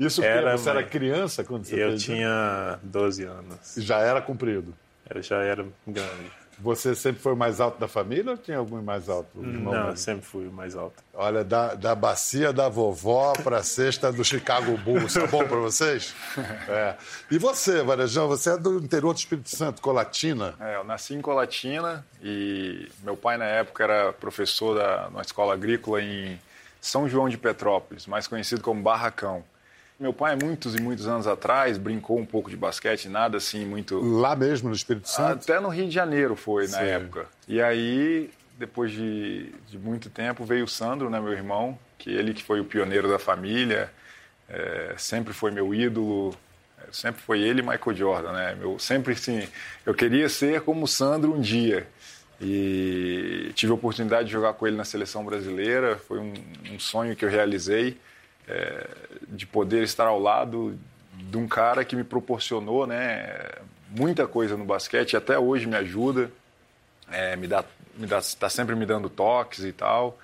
Isso 0.00 0.24
era, 0.24 0.56
você 0.56 0.70
era 0.70 0.82
criança 0.82 1.44
quando 1.44 1.66
você 1.66 1.74
Eu 1.74 1.90
fez 1.90 2.02
tinha 2.02 2.78
12 2.82 3.24
anos. 3.24 3.76
E 3.76 3.82
já 3.82 3.98
era 3.98 4.22
comprido? 4.22 4.74
Eu 5.14 5.22
já 5.22 5.42
era 5.42 5.64
grande. 5.86 6.32
Você 6.58 6.94
sempre 6.94 7.20
foi 7.20 7.32
o 7.32 7.36
mais 7.36 7.60
alto 7.60 7.78
da 7.78 7.88
família 7.88 8.32
ou 8.32 8.38
tinha 8.38 8.58
algum 8.58 8.80
mais 8.82 9.08
alto? 9.08 9.28
Não, 9.34 9.94
sempre 9.96 10.24
fui 10.24 10.46
o 10.46 10.52
mais 10.52 10.76
alto. 10.76 11.02
Olha, 11.12 11.44
da, 11.44 11.74
da 11.74 11.94
bacia 11.94 12.52
da 12.52 12.68
vovó 12.68 13.32
para 13.32 13.58
a 13.58 13.62
cesta 13.62 14.12
do 14.12 14.24
Chicago 14.24 14.76
Bulls, 14.78 15.14
tá 15.14 15.26
bom 15.26 15.46
para 15.46 15.56
vocês? 15.58 16.14
É. 16.68 16.94
E 17.30 17.38
você, 17.38 17.82
Varejão, 17.82 18.28
você 18.28 18.50
é 18.50 18.56
do 18.56 18.78
interior 18.78 19.12
do 19.12 19.18
Espírito 19.18 19.50
Santo, 19.50 19.82
Colatina? 19.82 20.54
É, 20.60 20.76
eu 20.76 20.84
nasci 20.84 21.14
em 21.14 21.20
Colatina 21.20 22.04
e 22.22 22.88
meu 23.02 23.16
pai 23.16 23.36
na 23.36 23.44
época 23.44 23.84
era 23.84 24.12
professor 24.12 24.74
da, 24.74 25.08
numa 25.10 25.22
escola 25.22 25.54
agrícola 25.54 26.02
em 26.02 26.40
São 26.80 27.08
João 27.08 27.28
de 27.28 27.36
Petrópolis, 27.36 28.06
mais 28.06 28.26
conhecido 28.26 28.60
como 28.62 28.82
Barracão. 28.82 29.44
Meu 29.98 30.12
pai, 30.12 30.36
muitos 30.36 30.74
e 30.74 30.80
muitos 30.82 31.06
anos 31.06 31.26
atrás, 31.26 31.78
brincou 31.78 32.18
um 32.18 32.26
pouco 32.26 32.50
de 32.50 32.56
basquete, 32.56 33.08
nada 33.08 33.36
assim 33.36 33.64
muito. 33.64 34.00
Lá 34.00 34.34
mesmo, 34.34 34.68
no 34.68 34.74
Espírito 34.74 35.08
Santo? 35.08 35.44
Até 35.44 35.60
no 35.60 35.68
Rio 35.68 35.86
de 35.86 35.94
Janeiro 35.94 36.34
foi, 36.34 36.66
na 36.66 36.78
Sim. 36.78 36.84
época. 36.84 37.26
E 37.46 37.62
aí, 37.62 38.28
depois 38.58 38.90
de, 38.90 39.52
de, 39.70 39.78
muito 39.78 40.10
tempo, 40.10 40.44
veio 40.44 40.64
o 40.64 40.68
Sandro, 40.68 41.08
né, 41.08 41.20
meu 41.20 41.32
irmão, 41.32 41.78
que 41.96 42.10
ele 42.10 42.34
que 42.34 42.42
foi 42.42 42.58
o 42.58 42.64
pioneiro 42.64 43.08
da 43.08 43.20
família, 43.20 43.88
é, 44.48 44.94
sempre 44.98 45.32
foi 45.32 45.52
meu 45.52 45.72
ídolo, 45.72 46.36
é, 46.78 46.88
sempre 46.90 47.22
foi 47.22 47.40
ele 47.40 47.60
e 47.60 47.62
Michael 47.62 47.96
Jordan, 47.96 48.32
né? 48.32 48.56
Meu, 48.56 48.80
sempre 48.80 49.12
assim, 49.12 49.46
eu 49.86 49.94
queria 49.94 50.28
ser 50.28 50.62
como 50.62 50.84
o 50.84 50.88
Sandro 50.88 51.32
um 51.32 51.40
dia. 51.40 51.86
E 52.40 53.52
tive 53.54 53.70
a 53.70 53.76
oportunidade 53.76 54.26
de 54.26 54.32
jogar 54.32 54.54
com 54.54 54.66
ele 54.66 54.76
na 54.76 54.84
seleção 54.84 55.24
brasileira, 55.24 55.96
foi 55.96 56.18
um, 56.18 56.34
um 56.72 56.80
sonho 56.80 57.14
que 57.14 57.24
eu 57.24 57.30
realizei 57.30 57.96
é, 58.48 58.88
de 59.28 59.46
poder 59.46 59.82
estar 59.82 60.06
ao 60.06 60.20
lado 60.20 60.78
de 61.12 61.36
um 61.36 61.46
cara 61.46 61.84
que 61.84 61.96
me 61.96 62.04
proporcionou 62.04 62.86
né, 62.86 63.28
muita 63.90 64.26
coisa 64.26 64.56
no 64.56 64.64
basquete 64.64 65.16
até 65.16 65.38
hoje 65.38 65.66
me 65.66 65.76
ajuda, 65.76 66.30
é, 67.10 67.36
me 67.36 67.46
dá, 67.46 67.64
me 67.96 68.06
dá, 68.06 68.18
está 68.18 68.48
sempre 68.48 68.74
me 68.74 68.84
dando 68.84 69.08
toques 69.08 69.64
e 69.64 69.72
tal. 69.72 70.18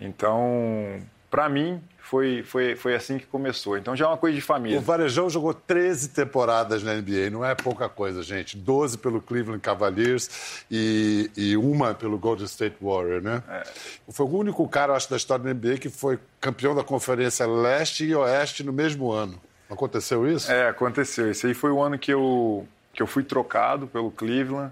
Então, 0.00 1.00
para 1.30 1.48
mim, 1.48 1.82
foi, 2.04 2.42
foi, 2.42 2.76
foi 2.76 2.94
assim 2.94 3.18
que 3.18 3.24
começou. 3.26 3.78
Então 3.78 3.96
já 3.96 4.04
é 4.04 4.08
uma 4.08 4.18
coisa 4.18 4.34
de 4.34 4.42
família. 4.42 4.78
O 4.78 4.82
Varejão 4.82 5.30
jogou 5.30 5.54
13 5.54 6.10
temporadas 6.10 6.82
na 6.82 6.94
NBA, 6.94 7.30
não 7.32 7.42
é 7.42 7.54
pouca 7.54 7.88
coisa, 7.88 8.22
gente. 8.22 8.58
12 8.58 8.98
pelo 8.98 9.22
Cleveland 9.22 9.60
Cavaliers 9.62 10.64
e, 10.70 11.30
e 11.34 11.56
uma 11.56 11.94
pelo 11.94 12.18
Golden 12.18 12.44
State 12.44 12.76
Warrior, 12.80 13.22
né? 13.22 13.42
É. 13.48 13.62
Foi 14.10 14.26
o 14.26 14.28
único 14.28 14.68
cara, 14.68 14.92
acho, 14.92 15.08
da 15.08 15.16
história 15.16 15.44
da 15.44 15.54
NBA 15.54 15.78
que 15.78 15.88
foi 15.88 16.18
campeão 16.38 16.74
da 16.74 16.84
Conferência 16.84 17.46
Leste 17.46 18.04
e 18.04 18.14
Oeste 18.14 18.62
no 18.62 18.72
mesmo 18.72 19.10
ano. 19.10 19.40
Aconteceu 19.70 20.28
isso? 20.28 20.52
É, 20.52 20.68
aconteceu. 20.68 21.30
Esse 21.30 21.46
aí 21.46 21.54
foi 21.54 21.70
o 21.70 21.80
ano 21.80 21.98
que 21.98 22.12
eu, 22.12 22.68
que 22.92 23.02
eu 23.02 23.06
fui 23.06 23.24
trocado 23.24 23.86
pelo 23.86 24.10
Cleveland. 24.10 24.70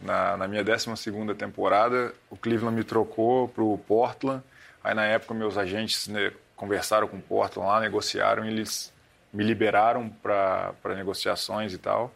Na, 0.00 0.36
na 0.36 0.48
minha 0.48 0.62
12 0.62 0.88
temporada, 1.36 2.12
o 2.30 2.36
Cleveland 2.36 2.76
me 2.76 2.84
trocou 2.84 3.48
para 3.48 3.64
o 3.64 3.76
Portland. 3.78 4.42
Aí, 4.82 4.94
na 4.94 5.04
época, 5.04 5.34
meus 5.34 5.56
agentes 5.56 6.08
né, 6.08 6.32
conversaram 6.62 7.08
com 7.08 7.16
o 7.16 7.20
Portland 7.20 7.68
lá, 7.68 7.80
negociaram 7.80 8.44
eles 8.44 8.92
me 9.32 9.42
liberaram 9.42 10.08
para 10.08 10.94
negociações 10.94 11.72
e 11.72 11.78
tal. 11.78 12.14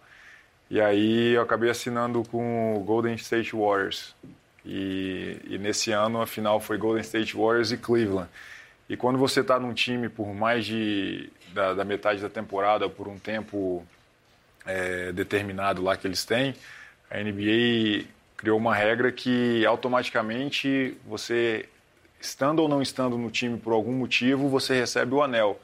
E 0.71 0.81
aí 0.81 1.33
eu 1.33 1.43
acabei 1.43 1.69
assinando 1.69 2.23
com 2.23 2.77
o 2.77 2.81
Golden 2.85 3.17
State 3.17 3.57
Warriors. 3.57 4.15
E, 4.65 5.41
e 5.49 5.59
nesse 5.59 5.91
ano 5.91 6.23
a 6.23 6.29
final 6.29 6.61
foi 6.61 6.79
Golden 6.79 7.03
State 7.03 7.37
Warriors 7.37 7.73
e 7.73 7.77
Cleveland. 7.77 8.29
E 8.89 8.97
quando 8.97 9.19
você 9.19 9.41
está 9.41 9.59
num 9.59 9.75
time 9.75 10.09
por 10.09 10.33
mais 10.33 10.65
de 10.65 11.29
da, 11.53 11.75
da, 11.75 11.85
metade 11.85 12.23
da 12.23 12.29
temporada, 12.29 12.89
por 12.89 13.09
um 13.09 13.19
tempo 13.19 13.85
é, 14.65 15.11
determinado 15.11 15.83
lá 15.83 15.97
que 15.97 16.07
eles 16.07 16.25
têm, 16.25 16.55
a 17.11 17.19
NBA 17.19 18.05
criou 18.37 18.59
uma 18.59 18.77
regra 18.77 19.11
que 19.11 19.67
automaticamente 19.67 20.97
você 21.05 21.69
estando 22.21 22.61
ou 22.61 22.69
não 22.69 22.83
estando 22.83 23.17
no 23.17 23.31
time 23.31 23.59
por 23.59 23.73
algum 23.73 23.93
motivo, 23.93 24.49
você 24.49 24.75
recebe 24.75 25.15
o 25.15 25.23
anel. 25.23 25.61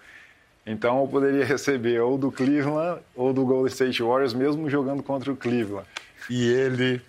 Então 0.67 1.01
eu 1.01 1.09
poderia 1.09 1.45
receber 1.47 2.01
ou 2.01 2.17
do 2.17 2.31
Cleveland 2.31 3.01
ou 3.15 3.33
do 3.33 3.45
Golden 3.45 3.73
State 3.73 4.03
Warriors, 4.03 4.35
mesmo 4.35 4.69
jogando 4.71 5.03
contra 5.03 5.33
o 5.33 5.37
Cleveland. 5.37 5.87
E 6.31 6.49
ele 6.49 7.03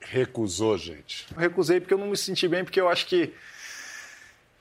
recusou, 0.00 0.78
gente? 0.78 1.26
Eu 1.34 1.40
recusei 1.40 1.80
porque 1.80 1.94
eu 1.94 1.98
não 1.98 2.08
me 2.08 2.16
senti 2.16 2.48
bem, 2.48 2.64
porque 2.64 2.80
eu 2.80 2.88
acho 2.88 3.06
que 3.06 3.32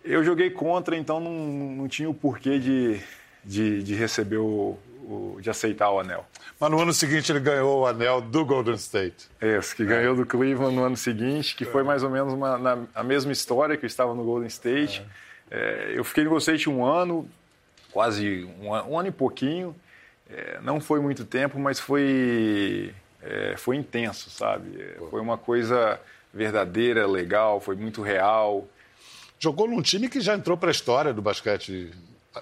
eu 0.04 0.24
joguei 0.24 0.50
contra, 0.50 0.96
então 0.98 1.20
não, 1.20 1.32
não 1.32 1.88
tinha 1.88 2.10
o 2.10 2.14
porquê 2.14 2.58
de, 2.58 3.00
de, 3.44 3.84
de 3.84 3.96
receber 3.96 4.38
o, 4.38 4.78
o, 5.10 5.42
de 5.42 5.50
aceitar 5.50 5.90
o 5.90 6.00
anel. 6.00 6.26
Mas 6.60 6.70
no 6.70 6.80
ano 6.80 6.94
seguinte 6.94 7.32
ele 7.32 7.40
ganhou 7.40 7.82
o 7.82 7.88
anel 7.88 8.22
do 8.22 8.46
Golden 8.46 8.76
State. 8.76 9.28
Isso, 9.42 9.76
que 9.76 9.84
é. 9.84 9.86
ganhou 9.86 10.16
do 10.16 10.26
Cleveland 10.26 10.76
no 10.76 10.84
ano 10.84 10.96
seguinte, 10.96 11.56
que 11.56 11.64
é. 11.64 11.68
foi 11.68 11.84
mais 11.84 12.04
ou 12.04 12.10
menos 12.10 12.32
uma, 12.32 12.58
na, 12.58 12.78
a 12.94 13.04
mesma 13.04 13.32
história 13.32 13.76
que 13.76 13.86
eu 13.86 13.88
estava 13.88 14.14
no 14.14 14.24
Golden 14.24 14.48
State. 14.48 15.04
É. 15.50 15.90
É, 15.92 15.94
eu 15.96 16.04
fiquei 16.04 16.24
no 16.24 16.30
Golden 16.30 16.44
State 16.44 16.70
um 16.70 16.86
ano, 16.86 17.28
quase 17.92 18.48
um, 18.62 18.70
um 18.70 19.00
ano 19.00 19.10
e 19.10 19.12
pouquinho. 19.12 19.76
É, 20.30 20.60
não 20.62 20.80
foi 20.80 21.00
muito 21.00 21.26
tempo, 21.26 21.58
mas 21.58 21.80
foi, 21.80 22.94
é, 23.24 23.56
foi 23.58 23.76
intenso, 23.76 24.30
sabe? 24.30 24.70
Foi 25.10 25.20
uma 25.20 25.40
coisa 25.40 26.00
verdadeira, 26.32 27.08
legal, 27.08 27.60
foi 27.60 27.76
muito 27.76 28.04
real. 28.04 28.68
Jogou 29.40 29.68
num 29.68 29.82
time 29.82 30.08
que 30.08 30.22
já 30.22 30.36
entrou 30.36 30.56
para 30.56 30.70
a 30.70 30.72
história 30.72 31.12
do 31.12 31.22
basquete 31.22 31.92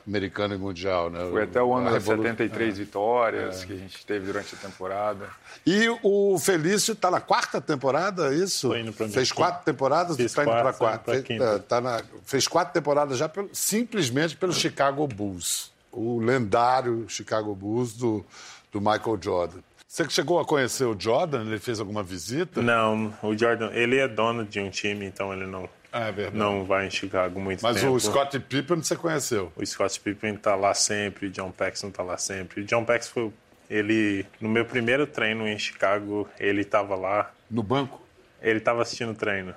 americano 0.06 0.54
e 0.54 0.58
mundial, 0.58 1.10
né? 1.10 1.20
Foi 1.32 1.44
até 1.44 1.62
o 1.62 1.74
ano 1.74 1.86
das 1.86 1.94
revolu- 2.06 2.24
73 2.24 2.78
vitórias 2.78 3.64
que 3.64 3.74
a 3.74 3.76
gente 3.78 4.06
teve 4.06 4.26
durante 4.26 4.54
a 4.54 4.58
temporada. 4.58 5.28
E 5.66 5.88
o 6.04 6.38
Felício 6.38 6.92
está 6.94 7.10
na 7.10 7.22
quarta 7.22 7.62
temporada, 7.62 8.34
é 8.34 8.36
isso? 8.38 8.70
Tô 8.70 8.76
indo 8.76 8.92
pra 8.94 9.06
minha 9.06 9.14
Fez 9.16 9.32
quinta. 9.32 9.42
quatro 9.42 9.66
temporadas 9.66 10.14
e 10.16 10.24
Fiz 10.24 10.26
está 10.32 10.44
indo 10.44 10.52
para 10.52 10.62
quatro, 10.74 10.78
quarta. 10.80 10.98
indo 10.98 11.04
pra 11.04 11.14
Fez, 11.14 11.24
quinta. 11.26 11.44
é, 11.56 11.60
tá 11.60 11.82
na- 11.82 12.02
fez 12.26 12.48
quatro 12.48 12.74
temporadas 12.74 13.18
já 13.18 13.30
pelo- 13.30 13.50
simplesmente 13.54 14.36
pelo 14.36 14.52
Chicago 14.54 15.08
Bulls. 15.08 15.72
O 15.92 16.20
lendário 16.20 17.06
Chicago 17.08 17.56
Bulls 17.56 17.94
do, 17.94 18.26
do 18.72 18.80
Michael 18.80 19.18
Jordan. 19.22 19.60
Você 19.88 20.06
que 20.06 20.12
chegou 20.14 20.38
a 20.40 20.46
conhecer 20.46 20.84
o 20.84 20.96
Jordan? 21.00 21.44
Ele 21.46 21.58
fez 21.60 21.80
alguma 21.80 22.04
visita? 22.04 22.62
Não, 22.62 23.14
o 23.24 23.36
Jordan, 23.36 23.72
ele 23.72 23.98
é 23.98 24.08
dono 24.08 24.44
de 24.46 24.60
um 24.60 24.70
time, 24.70 25.06
então 25.06 25.34
ele 25.34 25.48
não, 25.48 25.68
é 26.00 26.12
verdade. 26.12 26.38
não 26.38 26.64
vai 26.66 26.88
em 26.88 26.90
Chicago 26.92 27.40
muito 27.40 27.62
Mas 27.62 27.82
tempo. 27.82 27.94
o 27.94 28.00
Scott 28.00 28.40
Pippen 28.40 28.78
você 28.84 28.96
conheceu. 28.96 29.52
O 29.56 29.66
Scott 29.66 30.00
Pippen 30.00 30.36
tá 30.36 30.56
lá 30.56 30.74
sempre, 30.74 31.28
o 31.28 31.30
John 31.30 31.52
Paxson 31.52 31.90
tá 31.92 32.04
lá 32.04 32.18
sempre. 32.18 32.62
O 32.62 32.66
John 32.66 32.84
Paxson 32.86 33.12
foi 33.14 33.32
ele 33.70 34.26
no 34.40 34.48
meu 34.50 34.66
primeiro 34.66 35.06
treino 35.06 35.48
em 35.48 35.58
Chicago, 35.60 36.28
ele 36.40 36.64
tava 36.64 36.96
lá, 36.96 37.32
No 37.50 37.62
banco? 37.64 38.02
ele 38.42 38.60
tava 38.60 38.82
assistindo 38.82 39.12
o 39.12 39.16
treino. 39.16 39.54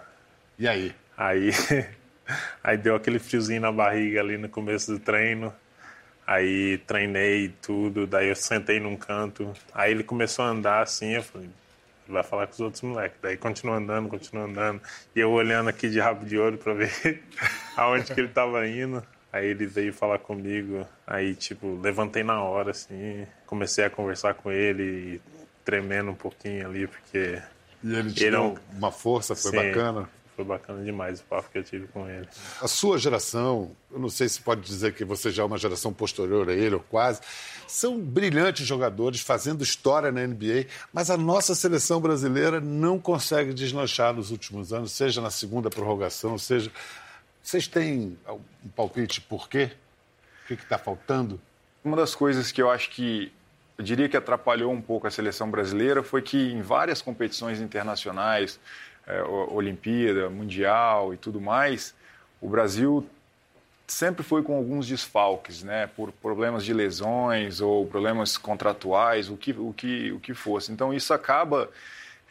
E 0.58 0.66
aí? 0.68 0.94
Aí 1.16 1.50
aí 2.62 2.76
deu 2.76 2.94
aquele 2.94 3.18
friozinho 3.18 3.60
na 3.60 3.72
barriga 3.72 4.20
ali 4.20 4.36
no 4.38 4.48
começo 4.48 4.92
do 4.92 4.98
treino. 4.98 5.52
Aí 6.26 6.78
treinei 6.86 7.52
tudo, 7.60 8.06
daí 8.06 8.28
eu 8.28 8.36
sentei 8.36 8.78
num 8.78 8.96
canto. 8.96 9.52
Aí 9.74 9.90
ele 9.90 10.04
começou 10.04 10.44
a 10.44 10.48
andar 10.48 10.82
assim, 10.82 11.14
eu 11.14 11.22
falei, 11.22 11.48
vai 12.12 12.22
falar 12.22 12.46
com 12.46 12.52
os 12.54 12.60
outros 12.60 12.82
moleques. 12.82 13.18
Daí 13.22 13.36
continua 13.36 13.76
andando, 13.76 14.08
continua 14.08 14.44
andando. 14.44 14.80
E 15.14 15.20
eu 15.20 15.30
olhando 15.30 15.68
aqui 15.68 15.88
de 15.88 15.98
rabo 16.00 16.24
de 16.26 16.38
olho 16.38 16.58
pra 16.58 16.72
ver 16.74 17.22
aonde 17.76 18.12
que 18.12 18.20
ele 18.20 18.28
tava 18.28 18.66
indo. 18.66 19.02
Aí 19.32 19.46
ele 19.46 19.66
veio 19.66 19.92
falar 19.92 20.18
comigo. 20.18 20.86
Aí, 21.06 21.34
tipo, 21.34 21.78
levantei 21.80 22.22
na 22.24 22.42
hora, 22.42 22.72
assim, 22.72 23.26
comecei 23.46 23.84
a 23.84 23.90
conversar 23.90 24.34
com 24.34 24.50
ele, 24.50 25.20
tremendo 25.64 26.10
um 26.10 26.14
pouquinho 26.16 26.66
ali, 26.66 26.86
porque 26.88 27.40
E 27.84 27.94
ele 27.94 28.12
te 28.12 28.24
Ele 28.24 28.30
deu 28.32 28.42
não- 28.42 28.58
uma 28.76 28.90
força, 28.90 29.36
foi 29.36 29.50
Sim, 29.52 29.56
bacana? 29.56 30.08
Foi 30.40 30.44
bacana 30.46 30.82
demais 30.82 31.20
o 31.20 31.24
papo 31.24 31.50
que 31.50 31.58
eu 31.58 31.62
tive 31.62 31.86
com 31.88 32.08
ele. 32.08 32.26
A 32.62 32.66
sua 32.66 32.96
geração, 32.96 33.76
eu 33.92 33.98
não 33.98 34.08
sei 34.08 34.26
se 34.26 34.40
pode 34.40 34.62
dizer 34.62 34.94
que 34.94 35.04
você 35.04 35.30
já 35.30 35.42
é 35.42 35.44
uma 35.46 35.58
geração 35.58 35.92
posterior 35.92 36.48
a 36.48 36.54
ele 36.54 36.76
ou 36.76 36.80
quase, 36.80 37.20
são 37.68 38.00
brilhantes 38.00 38.66
jogadores 38.66 39.20
fazendo 39.20 39.62
história 39.62 40.10
na 40.10 40.26
NBA, 40.26 40.64
mas 40.94 41.10
a 41.10 41.16
nossa 41.18 41.54
seleção 41.54 42.00
brasileira 42.00 42.58
não 42.58 42.98
consegue 42.98 43.52
deslanchar 43.52 44.14
nos 44.14 44.30
últimos 44.30 44.72
anos, 44.72 44.92
seja 44.92 45.20
na 45.20 45.30
segunda 45.30 45.68
prorrogação, 45.68 46.38
seja. 46.38 46.72
Vocês 47.42 47.68
têm 47.68 48.16
um 48.64 48.68
palpite 48.74 49.20
por 49.20 49.46
quê? 49.46 49.72
O 50.44 50.46
que 50.46 50.54
está 50.54 50.78
faltando? 50.78 51.38
Uma 51.84 51.98
das 51.98 52.14
coisas 52.14 52.50
que 52.50 52.62
eu 52.62 52.70
acho 52.70 52.88
que 52.88 53.30
eu 53.76 53.84
diria 53.84 54.08
que 54.08 54.16
atrapalhou 54.16 54.72
um 54.72 54.80
pouco 54.80 55.06
a 55.06 55.10
seleção 55.10 55.50
brasileira 55.50 56.02
foi 56.02 56.22
que 56.22 56.50
em 56.50 56.62
várias 56.62 57.02
competições 57.02 57.60
internacionais, 57.60 58.58
é, 59.10 59.22
Olimpíada, 59.22 60.28
Mundial 60.30 61.12
e 61.12 61.16
tudo 61.16 61.40
mais, 61.40 61.94
o 62.40 62.48
Brasil 62.48 63.06
sempre 63.86 64.22
foi 64.22 64.42
com 64.42 64.56
alguns 64.56 64.86
desfalques, 64.86 65.62
né, 65.62 65.88
por 65.96 66.12
problemas 66.12 66.64
de 66.64 66.72
lesões 66.72 67.60
ou 67.60 67.86
problemas 67.86 68.36
contratuais, 68.38 69.28
o 69.28 69.36
que 69.36 69.52
o 69.52 69.74
que 69.76 70.12
o 70.12 70.20
que 70.20 70.32
fosse. 70.32 70.70
Então 70.70 70.94
isso 70.94 71.12
acaba 71.12 71.68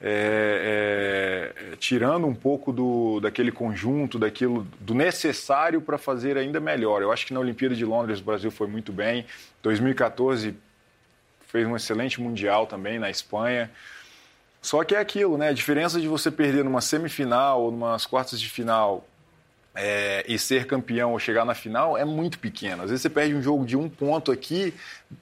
é, 0.01 1.53
é, 1.71 1.75
tirando 1.75 2.25
um 2.25 2.33
pouco 2.33 2.71
do, 2.71 3.19
daquele 3.19 3.51
conjunto, 3.51 4.17
daquilo 4.17 4.65
do 4.79 4.93
necessário 4.93 5.81
para 5.81 5.97
fazer 5.97 6.37
ainda 6.37 6.59
melhor. 6.59 7.01
Eu 7.01 7.11
acho 7.11 7.25
que 7.25 7.33
na 7.33 7.39
Olimpíada 7.39 7.75
de 7.75 7.83
Londres 7.83 8.19
o 8.19 8.23
Brasil 8.23 8.49
foi 8.49 8.67
muito 8.67 8.93
bem. 8.93 9.25
2014 9.61 10.55
fez 11.47 11.67
um 11.67 11.75
excelente 11.75 12.21
mundial 12.21 12.65
também 12.65 12.97
na 12.97 13.09
Espanha. 13.09 13.69
Só 14.61 14.83
que 14.83 14.95
é 14.95 14.99
aquilo, 14.99 15.37
né? 15.37 15.49
A 15.49 15.53
diferença 15.53 15.99
de 15.99 16.07
você 16.07 16.29
perder 16.29 16.63
numa 16.63 16.81
semifinal 16.81 17.61
ou 17.63 17.71
numas 17.71 18.05
quartas 18.05 18.39
de 18.39 18.49
final 18.49 19.05
é, 19.73 20.25
e 20.27 20.37
ser 20.37 20.65
campeão 20.65 21.13
ou 21.13 21.19
chegar 21.19 21.45
na 21.45 21.53
final 21.53 21.97
é 21.97 22.03
muito 22.03 22.39
pequeno. 22.39 22.83
Às 22.83 22.89
vezes 22.89 23.01
você 23.01 23.09
perde 23.09 23.33
um 23.33 23.41
jogo 23.41 23.65
de 23.65 23.77
um 23.77 23.87
ponto 23.87 24.31
aqui 24.31 24.73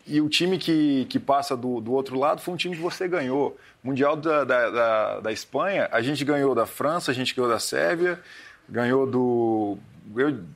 e 0.05 0.19
o 0.19 0.27
time 0.27 0.57
que, 0.57 1.05
que 1.05 1.19
passa 1.19 1.55
do, 1.55 1.79
do 1.79 1.93
outro 1.93 2.17
lado 2.17 2.41
foi 2.41 2.53
um 2.53 2.57
time 2.57 2.75
que 2.75 2.81
você 2.81 3.07
ganhou. 3.07 3.57
Mundial 3.83 4.15
da, 4.15 4.43
da, 4.43 4.69
da, 4.69 5.19
da 5.19 5.31
Espanha, 5.31 5.87
a 5.91 6.01
gente 6.01 6.25
ganhou 6.25 6.55
da 6.55 6.65
França, 6.65 7.11
a 7.11 7.13
gente 7.13 7.35
ganhou 7.35 7.49
da 7.49 7.59
Sérvia, 7.59 8.19
ganhou 8.67 9.05
do. 9.05 9.77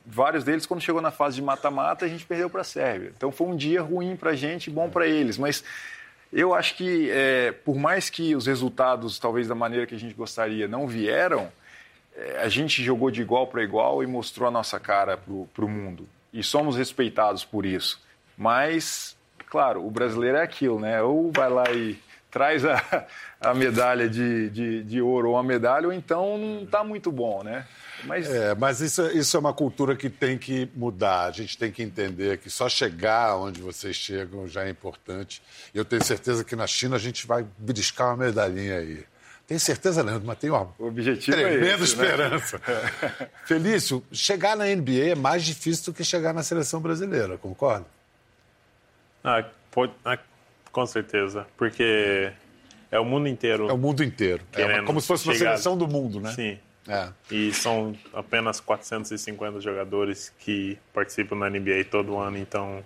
vários 0.04 0.42
deles, 0.42 0.66
quando 0.66 0.80
chegou 0.80 1.00
na 1.00 1.12
fase 1.12 1.36
de 1.36 1.42
mata-mata, 1.42 2.04
a 2.04 2.08
gente 2.08 2.26
perdeu 2.26 2.50
para 2.50 2.62
a 2.62 2.64
Sérvia. 2.64 3.12
Então 3.16 3.30
foi 3.30 3.46
um 3.46 3.56
dia 3.56 3.80
ruim 3.80 4.16
para 4.16 4.30
a 4.30 4.34
gente 4.34 4.66
e 4.66 4.70
bom 4.70 4.90
para 4.90 5.06
eles. 5.06 5.38
Mas 5.38 5.62
eu 6.32 6.54
acho 6.54 6.76
que, 6.76 7.10
é, 7.10 7.52
por 7.52 7.76
mais 7.76 8.08
que 8.08 8.34
os 8.34 8.46
resultados, 8.46 9.18
talvez 9.18 9.48
da 9.48 9.54
maneira 9.54 9.86
que 9.86 9.94
a 9.94 9.98
gente 9.98 10.14
gostaria, 10.14 10.66
não 10.66 10.86
vieram, 10.86 11.52
é, 12.16 12.40
a 12.42 12.48
gente 12.48 12.82
jogou 12.82 13.10
de 13.10 13.20
igual 13.20 13.46
para 13.46 13.62
igual 13.62 14.02
e 14.02 14.06
mostrou 14.06 14.48
a 14.48 14.50
nossa 14.50 14.80
cara 14.80 15.16
para 15.16 15.64
o 15.64 15.68
mundo. 15.68 16.08
E 16.32 16.42
somos 16.42 16.76
respeitados 16.76 17.44
por 17.44 17.66
isso. 17.66 18.00
Mas, 18.36 19.16
claro, 19.46 19.86
o 19.86 19.90
brasileiro 19.90 20.38
é 20.38 20.42
aquilo, 20.42 20.80
né? 20.80 21.02
Ou 21.02 21.30
vai 21.30 21.50
lá 21.50 21.70
e 21.70 21.98
traz 22.32 22.64
a, 22.64 23.06
a 23.40 23.52
medalha 23.54 24.08
de, 24.08 24.48
de, 24.50 24.82
de 24.82 25.00
ouro 25.02 25.30
ou 25.30 25.38
a 25.38 25.42
medalha, 25.44 25.86
ou 25.86 25.92
então 25.92 26.38
não 26.38 26.64
está 26.64 26.82
muito 26.82 27.12
bom, 27.12 27.44
né? 27.44 27.66
Mas 28.04 28.28
É, 28.28 28.54
mas 28.54 28.80
isso, 28.80 29.02
é- 29.02 29.12
isso 29.12 29.36
é 29.36 29.40
uma 29.40 29.52
cultura 29.52 29.94
que 29.94 30.08
tem 30.10 30.36
que 30.38 30.68
mudar. 30.74 31.26
A 31.26 31.30
gente 31.30 31.56
tem 31.56 31.70
que 31.70 31.82
entender 31.82 32.38
que 32.38 32.50
só 32.50 32.68
chegar 32.68 33.36
onde 33.36 33.60
vocês 33.60 33.94
chegam 33.94 34.48
já 34.48 34.64
é 34.64 34.70
importante. 34.70 35.40
E 35.72 35.78
eu 35.78 35.84
tenho 35.84 36.02
certeza 36.02 36.42
que 36.42 36.56
na 36.56 36.66
China 36.66 36.96
a 36.96 36.98
gente 36.98 37.26
vai 37.26 37.46
beliscar 37.58 38.08
uma 38.08 38.24
medalhinha 38.24 38.78
aí. 38.78 39.04
Tenho 39.46 39.60
certeza, 39.60 40.02
Leandro, 40.02 40.26
mas 40.26 40.38
tenho 40.38 40.54
uma 40.54 40.72
o 40.78 40.86
objetivo 40.86 41.36
é 41.36 41.42
tremenda 41.42 41.84
esse, 41.84 41.96
né? 41.96 42.04
esperança. 42.06 42.60
Felício, 43.44 44.02
chegar 44.10 44.56
na 44.56 44.64
NBA 44.64 45.10
é 45.10 45.14
mais 45.14 45.44
difícil 45.44 45.92
do 45.92 45.96
que 45.96 46.02
chegar 46.02 46.32
na 46.32 46.42
seleção 46.42 46.80
brasileira, 46.80 47.36
concorda? 47.36 47.84
Ah, 49.22 49.44
pode, 49.70 49.92
ah, 50.04 50.18
com 50.72 50.86
certeza, 50.86 51.46
porque 51.56 52.32
é 52.90 52.98
o 52.98 53.04
mundo 53.04 53.28
inteiro. 53.28 53.68
É 53.68 53.72
o 53.72 53.78
mundo 53.78 54.02
inteiro. 54.02 54.42
É 54.52 54.64
uma- 54.64 54.82
como 54.84 55.00
se 55.00 55.06
fosse 55.06 55.26
uma 55.28 55.34
chegar- 55.34 55.50
seleção 55.52 55.76
do 55.76 55.86
mundo, 55.86 56.20
né? 56.20 56.32
Sim. 56.32 56.58
É. 56.88 57.10
E 57.30 57.52
são 57.52 57.94
apenas 58.12 58.58
450 58.58 59.60
jogadores 59.60 60.32
que 60.40 60.76
participam 60.92 61.38
da 61.38 61.46
NBA 61.48 61.84
todo 61.88 62.18
ano, 62.18 62.36
então 62.38 62.82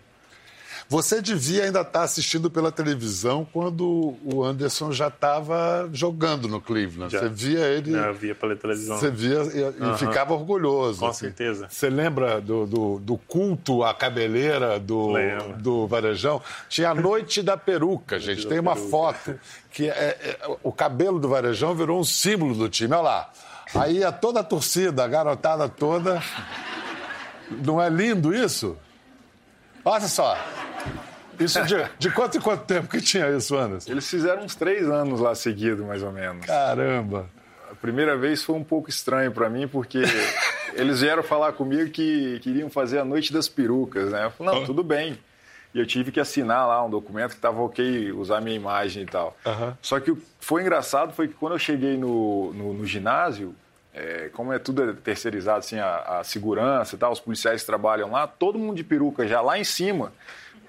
Você 0.89 1.21
devia 1.21 1.65
ainda 1.65 1.81
estar 1.81 2.03
assistindo 2.03 2.51
pela 2.51 2.71
televisão 2.73 3.47
quando 3.53 4.17
o 4.25 4.45
Anderson 4.45 4.93
já 4.93 5.09
estava 5.09 5.89
jogando 5.93 6.49
no 6.49 6.61
Cleveland. 6.61 7.13
Já. 7.13 7.21
Você 7.21 7.29
via 7.29 7.67
ele. 7.67 7.95
eu 7.95 8.15
via 8.15 8.35
pela 8.35 8.55
televisão. 8.57 8.99
Você 8.99 9.11
via 9.11 9.39
e, 9.43 9.95
e 9.95 9.99
ficava 9.99 10.35
orgulhoso. 10.35 11.01
Com 11.01 11.07
assim. 11.09 11.27
certeza. 11.27 11.67
Você 11.69 11.89
lembra 11.91 12.41
do, 12.41 12.67
do, 12.67 12.99
do 12.99 13.17
culto 13.19 13.83
à 13.83 13.95
cabeleira 13.95 14.79
do, 14.79 15.13
Lembro. 15.13 15.57
do 15.59 15.87
Varejão? 15.87 16.41
Tinha 16.69 16.91
a 16.91 16.95
Noite 16.95 17.43
da 17.43 17.57
Peruca, 17.57 18.19
gente. 18.19 18.47
Tem 18.47 18.59
uma 18.59 18.75
Peruca. 18.75 18.91
foto 18.91 19.41
que 19.71 19.89
é, 19.89 19.93
é- 19.93 20.57
o 20.63 20.73
cabelo 20.73 21.19
do 21.19 21.29
Varejão 21.29 21.75
virou 21.75 22.01
um 22.01 22.05
símbolo 22.05 22.55
do 22.55 22.69
time. 22.69 22.93
Olha 22.95 23.03
lá. 23.03 23.31
Aí 23.75 24.05
a 24.05 24.13
toda 24.13 24.41
a 24.41 24.45
torcida, 24.45 25.05
a 25.05 25.09
garotada 25.09 25.69
toda. 25.69 26.23
Não 27.65 27.81
é 27.83 27.89
lindo 27.89 28.35
isso? 28.35 28.77
Olha 29.85 30.09
só. 30.09 30.37
Isso 31.39 31.63
de, 31.65 31.77
de 31.99 32.11
quanto 32.11 32.39
em 32.39 32.41
quanto 32.41 32.65
tempo 32.65 32.89
que 32.89 33.01
tinha 33.01 33.29
isso, 33.31 33.57
Anderson? 33.57 33.91
Eles 33.91 34.09
fizeram 34.09 34.43
uns 34.43 34.55
três 34.55 34.89
anos 34.89 35.21
lá 35.21 35.35
seguido, 35.35 35.85
mais 35.85 36.03
ou 36.03 36.13
menos. 36.13 36.47
Caramba. 36.47 37.29
A 37.71 37.75
primeira 37.75 38.17
vez 38.17 38.43
foi 38.43 38.57
um 38.57 38.65
pouco 38.65 38.89
estranho 38.89 39.31
para 39.33 39.51
mim, 39.51 39.69
porque 39.69 40.03
eles 40.75 41.01
vieram 41.01 41.23
falar 41.23 41.53
comigo 41.53 41.91
que 41.91 42.41
queriam 42.41 42.71
fazer 42.71 42.99
a 42.99 43.05
Noite 43.05 43.33
das 43.33 43.49
Perucas, 43.49 44.13
né? 44.13 44.25
Eu 44.25 44.31
falei, 44.31 44.55
não, 44.55 44.65
tudo 44.65 44.83
bem. 44.83 45.19
E 45.75 45.79
eu 45.79 45.87
tive 45.87 46.11
que 46.11 46.19
assinar 46.19 46.67
lá 46.67 46.83
um 46.85 46.89
documento 46.89 47.31
que 47.31 47.37
estava 47.37 47.61
ok 47.61 48.11
usar 48.13 48.41
minha 48.41 48.57
imagem 48.57 49.03
e 49.03 49.07
tal. 49.07 49.37
Aham. 49.45 49.77
Só 49.83 50.01
que 50.01 50.11
o 50.11 50.17
que 50.17 50.25
foi 50.41 50.63
engraçado 50.63 51.13
foi 51.13 51.29
que 51.29 51.35
quando 51.35 51.53
eu 51.53 51.59
cheguei 51.59 51.99
no, 51.99 52.51
no, 52.55 52.73
no 52.73 52.87
ginásio, 52.87 53.55
é, 53.93 54.31
como 54.33 54.53
é 54.53 54.59
tudo 54.59 54.95
terceirizado, 54.95 55.59
assim, 55.59 55.79
a, 55.79 56.21
a 56.21 56.25
segurança 56.25 56.95
e 56.95 56.99
tal, 56.99 57.13
os 57.13 57.21
policiais 57.21 57.65
trabalham 57.65 58.11
lá, 58.11 58.27
todo 58.27 58.59
mundo 58.59 58.77
de 58.77 58.85
peruca 58.85 59.27
já 59.27 59.41
lá 59.41 59.59
em 59.59 59.65
cima. 59.65 60.13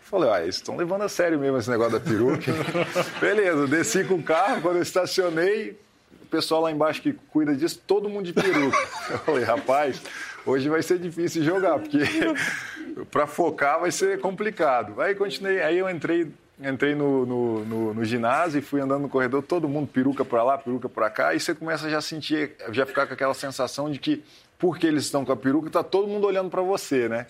Falei, 0.10 0.30
ah, 0.30 0.42
eles 0.42 0.56
estão 0.56 0.78
levando 0.78 1.02
a 1.02 1.10
sério 1.10 1.38
mesmo 1.38 1.58
esse 1.58 1.70
negócio 1.70 1.94
da 1.94 2.00
peruca. 2.00 2.54
Beleza, 3.20 3.68
desci 3.68 4.06
com 4.06 4.16
o 4.16 4.24
carro, 4.24 4.62
quando 4.62 4.78
eu 4.78 4.82
estacionei, 4.82 5.78
o 6.22 6.26
pessoal 6.28 6.62
lá 6.62 6.72
embaixo 6.72 7.02
que 7.02 7.12
cuida 7.12 7.54
disso, 7.54 7.82
todo 7.86 8.08
mundo 8.08 8.24
de 8.26 8.32
peruca. 8.32 8.78
Eu 9.12 9.18
falei, 9.20 9.44
rapaz, 9.44 10.02
hoje 10.46 10.70
vai 10.70 10.82
ser 10.82 10.98
difícil 10.98 11.44
jogar, 11.44 11.78
porque 11.80 12.00
para 13.12 13.28
focar 13.28 13.82
vai 13.82 13.92
ser 13.92 14.22
complicado. 14.22 15.02
Aí 15.02 15.14
continuei, 15.14 15.62
aí 15.62 15.78
eu 15.78 15.90
entrei, 15.90 16.32
entrei 16.58 16.96
no, 16.96 17.26
no, 17.26 17.66
no, 17.66 17.94
no 17.94 18.06
ginásio 18.06 18.60
e 18.60 18.62
fui 18.62 18.80
andando 18.80 19.02
no 19.02 19.10
corredor, 19.10 19.44
todo 19.44 19.68
mundo 19.68 19.88
peruca 19.88 20.24
para 20.24 20.42
lá, 20.42 20.58
peruca 20.58 20.88
para 20.88 21.10
cá, 21.10 21.36
e 21.36 21.40
você 21.40 21.54
começa 21.54 21.90
já 21.90 21.98
a 21.98 22.02
sentir, 22.02 22.56
já 22.72 22.86
ficar 22.86 23.08
com 23.08 23.14
aquela 23.14 23.34
sensação 23.34 23.92
de 23.92 24.00
que 24.00 24.24
porque 24.58 24.88
eles 24.88 25.04
estão 25.04 25.24
com 25.24 25.34
a 25.34 25.38
peruca, 25.38 25.70
tá 25.70 25.84
todo 25.84 26.08
mundo 26.08 26.26
olhando 26.26 26.50
para 26.50 26.62
você, 26.62 27.08
né? 27.10 27.28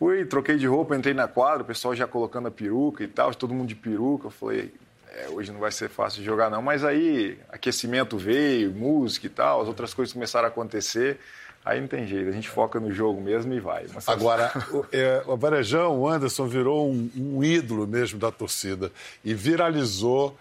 Fui, 0.00 0.24
troquei 0.24 0.56
de 0.56 0.66
roupa, 0.66 0.96
entrei 0.96 1.12
na 1.12 1.28
quadra, 1.28 1.62
o 1.62 1.66
pessoal 1.66 1.94
já 1.94 2.06
colocando 2.06 2.48
a 2.48 2.50
peruca 2.50 3.04
e 3.04 3.06
tal, 3.06 3.34
todo 3.34 3.52
mundo 3.52 3.68
de 3.68 3.74
peruca. 3.74 4.28
Eu 4.28 4.30
falei, 4.30 4.72
é, 5.14 5.28
hoje 5.28 5.52
não 5.52 5.60
vai 5.60 5.70
ser 5.70 5.90
fácil 5.90 6.20
de 6.20 6.24
jogar 6.24 6.48
não, 6.48 6.62
mas 6.62 6.82
aí 6.82 7.38
aquecimento 7.50 8.16
veio, 8.16 8.72
música 8.72 9.26
e 9.26 9.28
tal, 9.28 9.60
as 9.60 9.68
outras 9.68 9.92
coisas 9.92 10.10
começaram 10.10 10.46
a 10.46 10.48
acontecer. 10.48 11.20
Aí 11.62 11.78
não 11.78 11.86
tem 11.86 12.06
jeito, 12.06 12.30
a 12.30 12.32
gente 12.32 12.48
foca 12.48 12.80
no 12.80 12.90
jogo 12.90 13.20
mesmo 13.20 13.52
e 13.52 13.60
vai. 13.60 13.84
Mas... 13.92 14.08
Agora, 14.08 14.50
o, 14.72 14.86
é, 14.90 15.22
o 15.26 15.36
Varejão, 15.36 16.00
o 16.00 16.08
Anderson, 16.08 16.46
virou 16.46 16.90
um, 16.90 17.10
um, 17.14 17.44
ídolo 17.44 17.86
mesmo 17.86 18.18
da 18.18 18.32
torcida 18.32 18.90
e 19.22 19.34
viralizou 19.34 20.34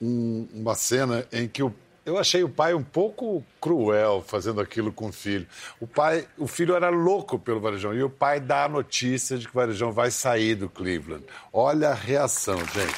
um, 0.00 0.48
uma 0.54 0.74
cena 0.74 1.26
em 1.30 1.46
que 1.46 1.62
o 1.62 1.70
eu 2.04 2.18
achei 2.18 2.42
o 2.42 2.48
pai 2.48 2.74
um 2.74 2.82
pouco 2.82 3.44
cruel 3.60 4.24
fazendo 4.26 4.60
aquilo 4.60 4.92
com 4.92 5.06
o 5.08 5.12
filho. 5.12 5.46
O 5.80 5.86
pai, 5.86 6.26
o 6.36 6.48
filho 6.48 6.74
era 6.74 6.88
louco 6.88 7.38
pelo 7.38 7.60
Varejão 7.60 7.94
e 7.94 8.02
o 8.02 8.10
pai 8.10 8.40
dá 8.40 8.64
a 8.64 8.68
notícia 8.68 9.38
de 9.38 9.46
que 9.46 9.52
o 9.52 9.60
Varejão 9.60 9.92
vai 9.92 10.10
sair 10.10 10.56
do 10.56 10.68
Cleveland. 10.68 11.24
Olha 11.52 11.90
a 11.90 11.94
reação, 11.94 12.58
gente. 12.58 12.96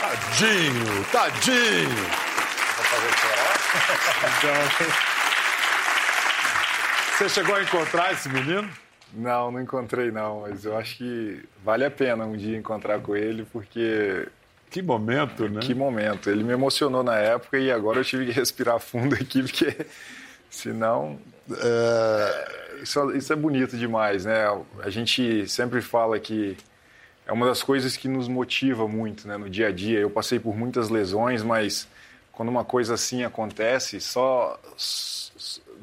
Tadinho, 0.00 1.04
tadinho. 1.12 1.90
Você 7.18 7.28
chegou 7.28 7.54
a 7.54 7.62
encontrar 7.62 8.14
esse 8.14 8.30
menino? 8.30 8.68
Não, 9.12 9.50
não 9.50 9.60
encontrei 9.60 10.10
não, 10.10 10.40
mas 10.40 10.64
eu 10.64 10.78
acho 10.78 10.96
que 10.96 11.44
vale 11.62 11.84
a 11.84 11.90
pena 11.90 12.24
um 12.24 12.36
dia 12.36 12.56
encontrar 12.56 13.00
com 13.00 13.14
ele, 13.14 13.46
porque 13.52 14.26
que 14.70 14.80
momento, 14.80 15.48
né? 15.48 15.60
Que 15.60 15.74
momento. 15.74 16.30
Ele 16.30 16.44
me 16.44 16.52
emocionou 16.52 17.02
na 17.02 17.16
época 17.16 17.58
e 17.58 17.72
agora 17.72 17.98
eu 17.98 18.04
tive 18.04 18.26
que 18.26 18.32
respirar 18.32 18.78
fundo 18.78 19.14
aqui, 19.14 19.42
porque 19.42 19.84
senão. 20.48 21.18
É, 21.50 22.80
isso, 22.82 23.10
isso 23.16 23.32
é 23.32 23.36
bonito 23.36 23.76
demais, 23.76 24.24
né? 24.24 24.44
A 24.82 24.88
gente 24.88 25.48
sempre 25.48 25.82
fala 25.82 26.18
que 26.20 26.56
é 27.26 27.32
uma 27.32 27.46
das 27.46 27.62
coisas 27.62 27.96
que 27.96 28.08
nos 28.08 28.28
motiva 28.28 28.86
muito 28.88 29.26
né, 29.26 29.36
no 29.36 29.50
dia 29.50 29.68
a 29.68 29.72
dia. 29.72 29.98
Eu 29.98 30.10
passei 30.10 30.38
por 30.38 30.56
muitas 30.56 30.88
lesões, 30.88 31.42
mas 31.42 31.88
quando 32.32 32.48
uma 32.48 32.64
coisa 32.64 32.94
assim 32.94 33.24
acontece, 33.24 34.00
só. 34.00 34.58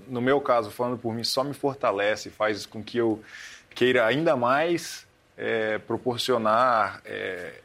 No 0.07 0.21
meu 0.21 0.39
caso, 0.39 0.71
falando 0.71 0.97
por 0.97 1.13
mim, 1.13 1.23
só 1.23 1.43
me 1.43 1.53
fortalece, 1.53 2.29
faz 2.29 2.65
com 2.65 2.81
que 2.81 2.97
eu 2.97 3.21
queira 3.69 4.05
ainda 4.05 4.37
mais 4.37 5.05
é, 5.37 5.77
proporcionar. 5.77 7.01
É, 7.05 7.61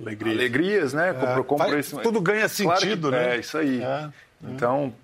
Alegrias. 0.00 0.38
Alegrias, 0.38 0.92
né? 0.94 1.10
É, 1.10 1.58
faz, 1.58 1.72
esse... 1.74 2.00
Tudo 2.00 2.20
ganha 2.20 2.48
sentido, 2.48 3.10
claro 3.10 3.24
né? 3.24 3.36
É, 3.36 3.40
isso 3.40 3.58
aí. 3.58 3.82
É, 3.82 4.08
então, 4.42 4.94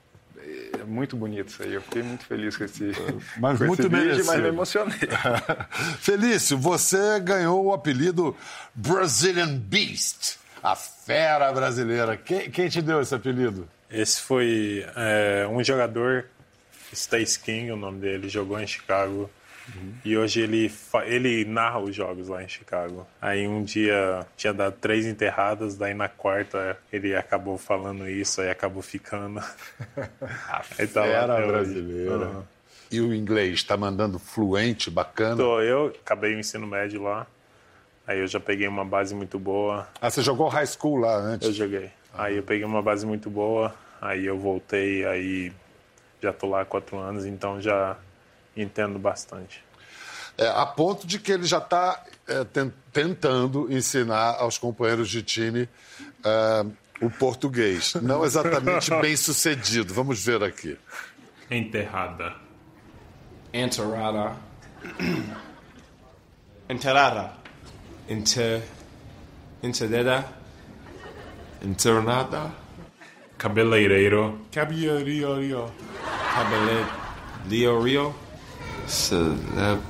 é 0.80 0.84
muito 0.84 1.16
bonito 1.16 1.48
isso 1.48 1.62
aí. 1.62 1.74
Eu 1.74 1.82
fiquei 1.82 2.02
muito 2.02 2.24
feliz 2.24 2.56
com 2.56 2.64
esse, 2.64 2.92
mas 3.38 3.58
com 3.58 3.66
muito 3.66 3.80
esse 3.80 3.88
vídeo, 3.88 4.26
mas 4.26 4.40
me 4.40 4.48
emocionei. 4.48 4.98
Felício, 6.00 6.56
você 6.56 7.20
ganhou 7.20 7.64
o 7.66 7.72
apelido 7.72 8.36
Brazilian 8.74 9.56
Beast, 9.56 10.38
a 10.62 10.74
fera 10.74 11.52
brasileira. 11.52 12.16
Quem, 12.16 12.50
quem 12.50 12.68
te 12.68 12.80
deu 12.80 13.00
esse 13.00 13.14
apelido? 13.14 13.68
Esse 13.90 14.20
foi 14.20 14.86
é, 14.96 15.46
um 15.50 15.62
jogador, 15.62 16.26
Stace 16.92 17.38
King, 17.38 17.70
o 17.70 17.76
nome 17.76 18.00
dele, 18.00 18.28
jogou 18.28 18.58
em 18.58 18.66
Chicago 18.66 19.30
Uhum. 19.74 19.94
E 20.04 20.16
hoje 20.16 20.40
ele, 20.40 20.72
ele 21.04 21.44
narra 21.44 21.78
os 21.80 21.94
jogos 21.94 22.28
lá 22.28 22.42
em 22.42 22.48
Chicago. 22.48 23.06
Aí 23.20 23.46
um 23.46 23.62
dia 23.62 24.26
tinha 24.36 24.52
dado 24.52 24.76
três 24.80 25.06
enterradas, 25.06 25.76
daí 25.76 25.94
na 25.94 26.08
quarta 26.08 26.78
ele 26.92 27.14
acabou 27.14 27.58
falando 27.58 28.08
isso, 28.08 28.40
aí 28.40 28.50
acabou 28.50 28.82
ficando. 28.82 29.40
A 30.48 30.62
aí 30.78 30.86
tá 30.86 31.02
fera 31.02 31.46
brasileira. 31.46 32.28
Uhum. 32.28 32.42
E 32.90 33.00
o 33.00 33.12
inglês, 33.12 33.54
está 33.54 33.76
mandando 33.76 34.18
fluente, 34.18 34.90
bacana? 34.90 35.36
Tô, 35.36 35.60
eu 35.60 35.88
acabei 36.04 36.34
o 36.34 36.38
ensino 36.38 36.66
médio 36.66 37.02
lá. 37.02 37.26
Aí 38.06 38.20
eu 38.20 38.26
já 38.28 38.38
peguei 38.38 38.68
uma 38.68 38.84
base 38.84 39.14
muito 39.14 39.38
boa. 39.38 39.88
Ah, 40.00 40.08
você 40.08 40.22
jogou 40.22 40.46
high 40.48 40.66
school 40.66 40.96
lá 40.98 41.16
antes? 41.16 41.48
Eu 41.48 41.54
joguei. 41.54 41.90
Aí 42.14 42.36
eu 42.36 42.42
peguei 42.42 42.64
uma 42.64 42.80
base 42.80 43.04
muito 43.04 43.28
boa, 43.28 43.74
aí 44.00 44.24
eu 44.24 44.38
voltei, 44.38 45.04
aí 45.04 45.52
já 46.22 46.32
tô 46.32 46.46
lá 46.46 46.62
há 46.62 46.64
quatro 46.64 46.96
anos, 46.96 47.26
então 47.26 47.60
já 47.60 47.96
entendo 48.56 48.98
bastante. 48.98 49.64
É, 50.38 50.48
a 50.48 50.66
ponto 50.66 51.06
de 51.06 51.18
que 51.18 51.32
ele 51.32 51.44
já 51.44 51.58
está 51.58 52.04
é, 52.28 52.44
tentando 52.92 53.72
ensinar 53.72 54.36
aos 54.38 54.58
companheiros 54.58 55.08
de 55.08 55.22
time 55.22 55.68
é, 56.24 56.66
o 57.00 57.10
português. 57.10 57.94
Não 57.94 58.24
exatamente 58.24 58.90
bem 59.00 59.16
sucedido. 59.16 59.94
Vamos 59.94 60.24
ver 60.24 60.42
aqui. 60.42 60.76
Enterrada. 61.50 62.34
Enterrada. 63.52 64.36
Enterrada. 66.68 67.32
Inter. 68.08 68.62
Enterrada. 69.62 70.24
Internada. 71.62 72.52
Cabeleireiro. 73.38 74.40
Cabeleireiro. 74.52 75.72
Cabeleireiro. 76.34 78.25
Celeb. 78.86 79.80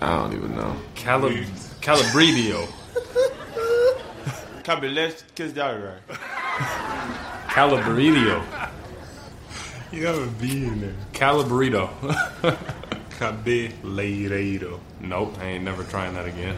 I 0.00 0.06
don't 0.16 0.32
even 0.34 0.56
know. 0.56 0.76
Calib- 0.94 1.46
Calabridio. 1.80 2.66
Cabelet, 4.62 5.22
kiss 5.34 5.52
right? 5.82 6.18
Calabridio. 7.48 8.42
You 9.90 10.06
have 10.06 10.18
a 10.18 10.26
B 10.26 10.66
in 10.66 10.80
there. 10.80 10.94
Calabrito. 11.12 11.88
Cabeleireiro. 13.18 14.78
Nope, 15.00 15.38
I 15.40 15.44
ain't 15.46 15.64
never 15.64 15.82
trying 15.84 16.14
that 16.14 16.26
again. 16.26 16.54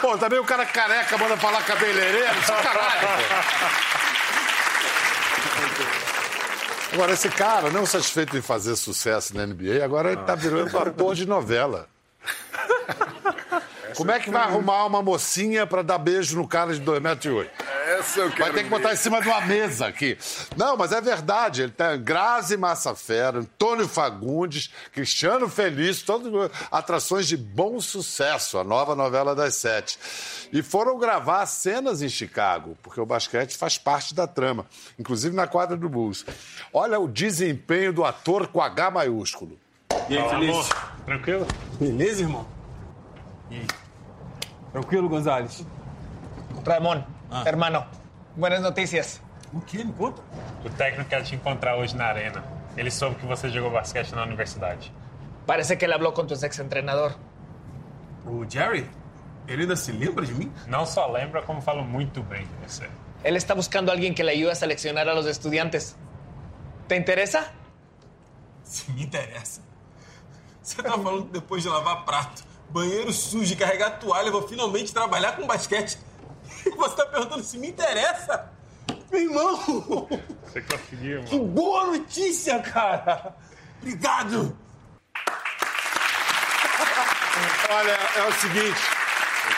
Pô, 0.00 0.16
também 0.18 0.38
um 0.38 0.42
o 0.42 0.44
cara 0.44 0.66
careca 0.66 1.16
manda 1.18 1.36
falar 1.36 1.62
cabeleireiro. 1.64 2.26
Caralho, 2.46 3.08
Agora, 6.92 7.12
esse 7.12 7.28
cara, 7.28 7.70
não 7.70 7.84
satisfeito 7.84 8.36
em 8.36 8.42
fazer 8.42 8.74
sucesso 8.76 9.36
na 9.36 9.46
NBA, 9.46 9.84
agora 9.84 10.12
ele 10.12 10.22
tá 10.22 10.34
virando 10.34 10.76
ator 10.78 11.14
de 11.14 11.26
novela. 11.26 11.86
Como 13.96 14.10
é 14.10 14.20
que 14.20 14.30
vai 14.30 14.42
arrumar 14.42 14.86
uma 14.86 15.02
mocinha 15.02 15.66
para 15.66 15.82
dar 15.82 15.98
beijo 15.98 16.36
no 16.36 16.46
cara 16.46 16.72
de 16.72 16.80
2,8 16.80 17.00
metros? 17.00 17.46
Essa 17.88 18.20
eu 18.20 18.30
quero 18.30 18.44
Vai 18.44 18.52
ter 18.52 18.64
que 18.64 18.68
botar 18.68 18.92
em 18.92 18.96
cima 18.96 19.22
de 19.22 19.28
uma 19.28 19.40
mesa 19.40 19.86
aqui. 19.86 20.18
Não, 20.56 20.76
mas 20.76 20.92
é 20.92 21.00
verdade. 21.00 21.62
Ele 21.62 21.72
tem 21.72 22.02
Grazi 22.02 22.56
Massafera, 22.56 23.38
Antônio 23.38 23.88
Fagundes, 23.88 24.70
Cristiano 24.92 25.48
Felício, 25.48 26.04
todas 26.04 26.50
atrações 26.70 27.26
de 27.26 27.36
bom 27.36 27.80
sucesso, 27.80 28.58
a 28.58 28.64
nova 28.64 28.94
novela 28.94 29.34
das 29.34 29.54
sete. 29.56 29.98
E 30.52 30.62
foram 30.62 30.98
gravar 30.98 31.46
cenas 31.46 32.02
em 32.02 32.10
Chicago, 32.10 32.76
porque 32.82 33.00
o 33.00 33.06
basquete 33.06 33.56
faz 33.56 33.78
parte 33.78 34.14
da 34.14 34.26
trama, 34.26 34.66
inclusive 34.98 35.34
na 35.34 35.46
quadra 35.46 35.76
do 35.76 35.88
Bulls. 35.88 36.26
Olha 36.72 37.00
o 37.00 37.08
desempenho 37.08 37.92
do 37.92 38.04
ator 38.04 38.48
com 38.48 38.60
H 38.60 38.90
maiúsculo. 38.90 39.58
E 40.10 40.18
aí, 40.18 40.28
Felício? 40.28 40.74
Tranquilo? 41.06 41.46
Beleza, 41.80 42.20
irmão? 42.20 42.46
E 43.50 43.56
aí? 43.56 43.66
Tranquilo, 44.72 45.08
Gonzalez? 45.08 45.64
Ramón, 46.66 47.02
ah. 47.30 47.44
hermano, 47.46 47.86
buenas 48.36 48.60
noticias. 48.60 49.20
O 49.52 49.60
que? 49.60 49.82
Me 49.82 49.92
conta. 49.92 50.22
O 50.64 50.70
técnico 50.70 51.08
quer 51.08 51.22
te 51.22 51.34
encontrar 51.34 51.76
hoje 51.76 51.96
na 51.96 52.06
arena. 52.06 52.44
Ele 52.76 52.90
soube 52.90 53.16
que 53.16 53.26
você 53.26 53.48
jogou 53.48 53.70
basquete 53.70 54.12
na 54.12 54.22
universidade. 54.22 54.92
Parece 55.46 55.76
que 55.76 55.84
ele 55.84 55.94
falou 55.94 56.12
com 56.12 56.26
tu 56.26 56.34
ex-entrenador. 56.34 57.14
O 58.26 58.44
Jerry? 58.48 58.88
Ele 59.46 59.62
ainda 59.62 59.76
se 59.76 59.90
lembra 59.90 60.26
de 60.26 60.34
mim? 60.34 60.52
Não 60.66 60.84
só 60.84 61.06
lembra, 61.10 61.40
como 61.42 61.62
fala 61.62 61.82
muito 61.82 62.22
bem 62.22 62.46
de 62.46 62.54
você. 62.66 62.88
Ele 63.24 63.38
está 63.38 63.54
buscando 63.54 63.90
alguém 63.90 64.12
que 64.12 64.22
le 64.22 64.30
ayude 64.30 64.50
a 64.50 64.54
seleccionar 64.54 65.08
a 65.08 65.14
los 65.14 65.26
estudiantes. 65.26 65.96
¿Te 66.86 66.96
interessa? 66.96 67.50
Se 68.62 68.92
me 68.92 69.02
interessa. 69.02 69.62
Você 70.62 70.82
tá 70.82 70.92
falando 70.92 71.24
que 71.24 71.32
depois 71.32 71.62
de 71.62 71.68
lavar 71.70 72.04
prato, 72.04 72.44
banheiro 72.68 73.10
sujo 73.10 73.54
e 73.54 73.56
carregar 73.56 73.98
toalha, 73.98 74.26
eu 74.28 74.32
vou 74.32 74.46
finalmente 74.46 74.92
trabalhar 74.92 75.32
com 75.32 75.46
basquete. 75.46 75.98
E 76.66 76.70
você 76.76 76.96
tá 76.96 77.06
perguntando 77.06 77.42
se 77.42 77.58
me 77.58 77.68
interessa? 77.68 78.50
Meu 79.10 79.20
irmão! 79.22 80.08
Você 80.44 80.60
conseguiu, 80.62 81.16
mano. 81.16 81.28
Que 81.28 81.38
boa 81.38 81.86
notícia, 81.86 82.58
cara! 82.60 83.34
Obrigado! 83.80 84.56
Olha, 87.70 87.98
é 88.16 88.22
o 88.28 88.32
seguinte. 88.32 88.80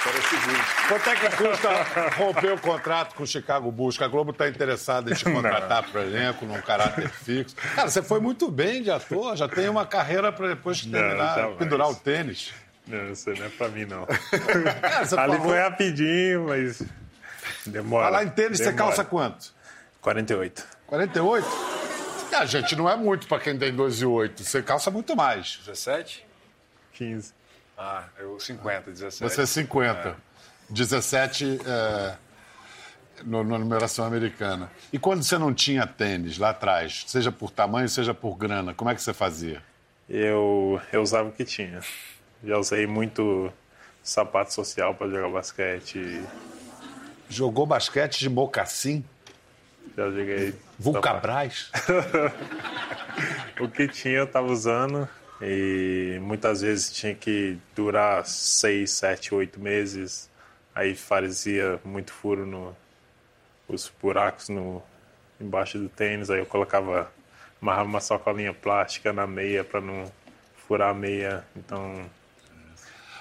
era 0.07 0.19
o 0.19 0.23
seguinte. 0.23 0.65
Quanto 0.89 1.11
é 1.11 1.17
que 1.17 1.37
custa 1.37 1.69
romper 2.17 2.53
o 2.53 2.59
contrato 2.59 3.15
com 3.15 3.23
o 3.23 3.27
Chicago 3.27 3.71
Bulls? 3.71 3.97
Que 3.97 4.05
a 4.05 4.09
Globo 4.09 4.33
está 4.33 4.49
interessada 4.49 5.11
em 5.11 5.15
te 5.15 5.25
contratar 5.25 5.85
para 5.91 6.03
elenco, 6.03 6.45
num 6.45 6.61
caráter 6.61 7.09
fixo. 7.25 7.55
Cara, 7.75 7.89
você 7.89 8.03
foi 8.03 8.21
muito 8.21 8.51
bem 8.51 8.83
de 8.83 8.91
ator, 8.91 9.37
já 9.37 9.49
tem 9.49 9.69
uma 9.69 9.87
carreira 9.87 10.33
para 10.33 10.49
depois 10.49 10.81
que 10.81 10.89
Não, 10.89 10.99
terminar, 10.99 11.35
jamais. 11.37 11.57
pendurar 11.57 11.89
o 11.89 11.95
tênis. 11.95 12.53
Não, 12.91 13.11
isso 13.13 13.31
não 13.31 13.45
é 13.47 13.49
pra 13.49 13.69
mim, 13.69 13.85
não. 13.85 14.05
Cara, 14.81 15.05
você 15.07 15.19
Ali 15.19 15.33
falou- 15.37 15.49
foi 15.49 15.59
rapidinho, 15.61 16.47
mas 16.49 16.83
demora. 17.67 18.07
Falar 18.07 18.25
em 18.25 18.31
tênis, 18.31 18.59
você 18.59 18.65
demora. 18.65 18.79
calça 18.87 19.05
quanto? 19.05 19.53
48. 20.01 20.67
48? 20.87 21.47
Ah, 22.33 22.47
gente, 22.47 22.75
não 22.77 22.89
é 22.89 22.97
muito 22.97 23.27
para 23.27 23.41
quem 23.41 23.59
tem 23.59 23.75
2 23.75 24.01
e 24.03 24.07
8. 24.07 24.43
Você 24.45 24.63
calça 24.63 24.91
muito 24.91 25.15
mais. 25.17 25.59
17? 25.65 26.27
15. 26.95 27.33
Ah, 27.77 28.05
eu 28.19 28.39
50, 28.39 28.91
17. 28.91 29.23
Você 29.35 29.43
é 29.43 29.47
50. 29.47 30.17
17 30.69 31.59
é, 31.67 32.15
no, 33.25 33.43
na 33.43 33.59
numeração 33.59 34.05
americana. 34.05 34.71
E 34.93 34.99
quando 34.99 35.23
você 35.25 35.37
não 35.39 35.53
tinha 35.53 35.87
tênis 35.87 36.39
lá 36.39 36.51
atrás, 36.51 37.05
seja 37.09 37.33
por 37.33 37.51
tamanho, 37.51 37.89
seja 37.89 38.15
por 38.15 38.37
grana, 38.37 38.73
como 38.75 38.91
é 38.91 38.95
que 38.95 39.03
você 39.03 39.13
fazia? 39.13 39.63
Eu, 40.09 40.81
eu 40.93 41.03
usava 41.03 41.29
o 41.29 41.33
que 41.33 41.45
tinha. 41.45 41.81
Já 42.43 42.57
usei 42.59 42.87
muito 42.87 43.53
sapato 44.03 44.53
social 44.53 44.95
para 44.95 45.09
jogar 45.09 45.29
basquete. 45.29 46.23
Jogou 47.29 47.67
basquete 47.67 48.19
de 48.19 48.31
mocassim? 48.31 49.05
Já 49.97 50.11
joguei. 50.11 50.55
Vulcabras? 50.79 51.71
O 53.61 53.69
que 53.69 53.87
tinha 53.87 54.15
eu 54.15 54.27
tava 54.27 54.47
usando 54.51 55.07
e 55.43 56.19
muitas 56.23 56.63
vezes 56.63 56.91
tinha 56.91 57.15
que 57.15 57.59
durar 57.77 58.25
seis, 58.25 58.93
sete, 58.93 59.35
oito 59.35 59.61
meses. 59.61 60.31
Aí 60.75 60.95
fazia 60.95 61.79
muito 61.85 62.11
furo 62.11 62.47
no 62.47 62.75
os 63.69 63.93
buracos 64.01 64.49
no 64.49 64.83
embaixo 65.39 65.79
do 65.79 65.91
tênis. 65.91 66.31
Aí 66.31 66.39
eu 66.39 66.47
colocava, 66.47 67.13
amarrava 67.61 67.89
uma 67.89 68.01
sacolinha 68.01 68.55
plástica 68.55 69.13
na 69.13 69.27
meia 69.27 69.63
para 69.63 69.83
não 69.83 70.11
furar 70.67 70.91
a 70.91 70.95
meia. 70.95 71.45
Então 71.55 72.09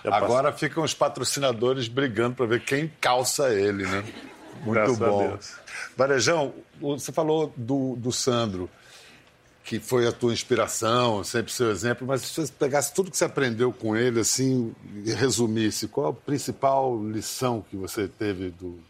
já 0.03 0.15
Agora 0.15 0.51
ficam 0.51 0.83
os 0.83 0.93
patrocinadores 0.93 1.87
brigando 1.87 2.35
para 2.35 2.45
ver 2.45 2.63
quem 2.63 2.91
calça 3.01 3.53
ele, 3.53 3.85
né? 3.85 4.03
Muito 4.63 4.73
Graças 4.73 5.01
a 5.01 5.07
bom. 5.07 5.27
Deus. 5.27 5.55
Varejão, 5.95 6.53
você 6.79 7.11
falou 7.11 7.53
do, 7.55 7.95
do 7.95 8.11
Sandro, 8.11 8.69
que 9.63 9.79
foi 9.79 10.07
a 10.07 10.11
tua 10.11 10.33
inspiração, 10.33 11.23
sempre 11.23 11.51
seu 11.51 11.69
exemplo, 11.69 12.07
mas 12.07 12.21
se 12.21 12.41
você 12.41 12.51
pegasse 12.51 12.93
tudo 12.93 13.11
que 13.11 13.17
você 13.17 13.25
aprendeu 13.25 13.71
com 13.71 13.95
ele, 13.95 14.19
assim, 14.19 14.73
e 15.05 15.11
resumisse, 15.11 15.87
qual 15.87 16.07
a 16.07 16.13
principal 16.13 16.99
lição 17.03 17.63
que 17.69 17.75
você 17.75 18.07
teve 18.07 18.49
do, 18.49 18.81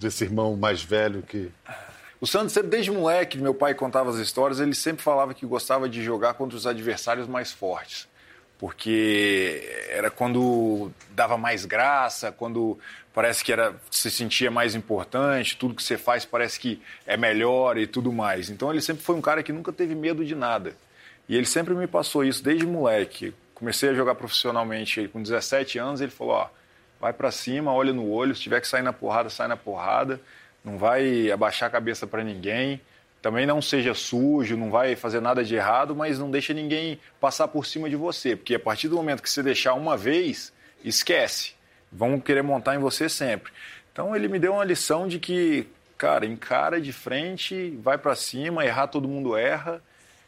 desse 0.00 0.24
irmão 0.24 0.56
mais 0.56 0.82
velho 0.82 1.22
que. 1.22 1.50
O 2.20 2.26
Santos, 2.26 2.52
sempre 2.52 2.70
desde 2.70 2.90
moleque, 2.90 3.36
meu 3.36 3.52
pai 3.52 3.74
contava 3.74 4.10
as 4.10 4.16
histórias, 4.16 4.60
ele 4.60 4.74
sempre 4.74 5.02
falava 5.02 5.34
que 5.34 5.44
gostava 5.44 5.88
de 5.88 6.02
jogar 6.02 6.34
contra 6.34 6.56
os 6.56 6.66
adversários 6.66 7.26
mais 7.26 7.50
fortes. 7.52 8.08
Porque 8.62 9.88
era 9.90 10.08
quando 10.08 10.92
dava 11.10 11.36
mais 11.36 11.64
graça, 11.64 12.30
quando 12.30 12.78
parece 13.12 13.42
que 13.42 13.52
era 13.52 13.74
se 13.90 14.08
sentia 14.08 14.52
mais 14.52 14.76
importante, 14.76 15.56
tudo 15.56 15.74
que 15.74 15.82
você 15.82 15.98
faz 15.98 16.24
parece 16.24 16.60
que 16.60 16.80
é 17.04 17.16
melhor 17.16 17.76
e 17.76 17.88
tudo 17.88 18.12
mais. 18.12 18.50
Então 18.50 18.70
ele 18.70 18.80
sempre 18.80 19.02
foi 19.02 19.16
um 19.16 19.20
cara 19.20 19.42
que 19.42 19.52
nunca 19.52 19.72
teve 19.72 19.96
medo 19.96 20.24
de 20.24 20.36
nada. 20.36 20.76
E 21.28 21.36
ele 21.36 21.44
sempre 21.44 21.74
me 21.74 21.88
passou 21.88 22.22
isso 22.22 22.40
desde 22.40 22.64
moleque. 22.64 23.34
Comecei 23.52 23.88
a 23.88 23.94
jogar 23.94 24.14
profissionalmente 24.14 25.08
com 25.08 25.20
17 25.20 25.80
anos, 25.80 26.00
ele 26.00 26.12
falou, 26.12 26.34
ó, 26.34 26.48
vai 27.00 27.12
pra 27.12 27.32
cima, 27.32 27.72
olha 27.72 27.92
no 27.92 28.08
olho, 28.08 28.32
se 28.32 28.42
tiver 28.42 28.60
que 28.60 28.68
sair 28.68 28.82
na 28.82 28.92
porrada, 28.92 29.28
sai 29.28 29.48
na 29.48 29.56
porrada, 29.56 30.20
não 30.64 30.78
vai 30.78 31.32
abaixar 31.32 31.68
a 31.68 31.72
cabeça 31.72 32.06
pra 32.06 32.22
ninguém. 32.22 32.80
Também 33.22 33.46
não 33.46 33.62
seja 33.62 33.94
sujo, 33.94 34.56
não 34.56 34.68
vai 34.68 34.96
fazer 34.96 35.20
nada 35.20 35.44
de 35.44 35.54
errado, 35.54 35.94
mas 35.94 36.18
não 36.18 36.28
deixa 36.28 36.52
ninguém 36.52 36.98
passar 37.20 37.46
por 37.46 37.64
cima 37.64 37.88
de 37.88 37.94
você, 37.94 38.34
porque 38.34 38.56
a 38.56 38.60
partir 38.60 38.88
do 38.88 38.96
momento 38.96 39.22
que 39.22 39.30
você 39.30 39.44
deixar 39.44 39.74
uma 39.74 39.96
vez, 39.96 40.52
esquece. 40.84 41.54
Vão 41.90 42.18
querer 42.18 42.42
montar 42.42 42.74
em 42.74 42.78
você 42.78 43.08
sempre. 43.08 43.52
Então 43.92 44.16
ele 44.16 44.26
me 44.26 44.40
deu 44.40 44.54
uma 44.54 44.64
lição 44.64 45.06
de 45.06 45.20
que, 45.20 45.68
cara, 45.96 46.26
encara 46.26 46.80
de 46.80 46.92
frente, 46.92 47.78
vai 47.80 47.96
pra 47.96 48.16
cima, 48.16 48.66
errar 48.66 48.88
todo 48.88 49.06
mundo 49.06 49.36
erra 49.36 49.80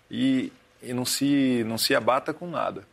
e, 0.08 0.52
e 0.80 0.92
não 0.92 1.04
se 1.04 1.64
não 1.66 1.76
se 1.76 1.96
abata 1.96 2.32
com 2.32 2.46
nada. 2.46 2.86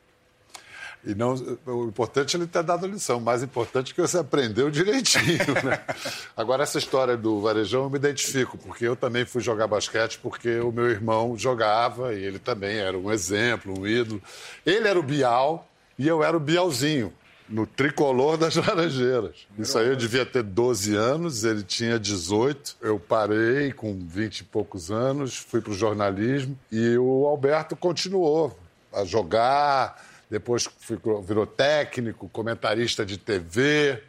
E 1.03 1.15
não, 1.15 1.33
o 1.65 1.85
importante 1.85 2.35
é 2.35 2.39
ele 2.39 2.47
ter 2.47 2.61
dado 2.61 2.85
a 2.85 2.87
lição, 2.87 3.17
o 3.17 3.21
mais 3.21 3.41
importante 3.41 3.91
é 3.91 3.95
que 3.95 4.01
você 4.01 4.19
aprendeu 4.19 4.69
direitinho, 4.69 5.53
né? 5.63 5.83
Agora, 6.37 6.61
essa 6.61 6.77
história 6.77 7.17
do 7.17 7.41
varejão 7.41 7.83
eu 7.83 7.89
me 7.89 7.97
identifico, 7.97 8.55
porque 8.57 8.85
eu 8.85 8.95
também 8.95 9.25
fui 9.25 9.41
jogar 9.41 9.65
basquete 9.65 10.19
porque 10.21 10.59
o 10.59 10.71
meu 10.71 10.89
irmão 10.89 11.35
jogava 11.35 12.13
e 12.13 12.23
ele 12.23 12.37
também 12.37 12.77
era 12.77 12.95
um 12.95 13.11
exemplo, 13.11 13.79
um 13.79 13.87
ídolo. 13.87 14.21
Ele 14.63 14.87
era 14.87 14.99
o 14.99 15.03
Bial 15.03 15.67
e 15.97 16.07
eu 16.07 16.23
era 16.23 16.37
o 16.37 16.39
Bialzinho, 16.39 17.11
no 17.49 17.65
tricolor 17.65 18.37
das 18.37 18.55
Laranjeiras. 18.57 19.47
Isso 19.57 19.77
aí 19.79 19.87
eu 19.87 19.95
devia 19.95 20.25
ter 20.25 20.43
12 20.43 20.95
anos, 20.95 21.43
ele 21.43 21.63
tinha 21.63 21.97
18. 21.99 22.77
Eu 22.79 22.99
parei 22.99 23.73
com 23.73 23.99
20 24.07 24.39
e 24.39 24.43
poucos 24.43 24.91
anos, 24.91 25.35
fui 25.35 25.61
para 25.61 25.71
o 25.71 25.75
jornalismo 25.75 26.57
e 26.71 26.95
o 26.97 27.25
Alberto 27.25 27.75
continuou 27.75 28.55
a 28.93 29.03
jogar 29.03 30.10
depois 30.31 30.65
ficou, 30.79 31.21
virou 31.21 31.45
técnico, 31.45 32.29
comentarista 32.29 33.05
de 33.05 33.17
TV. 33.17 34.01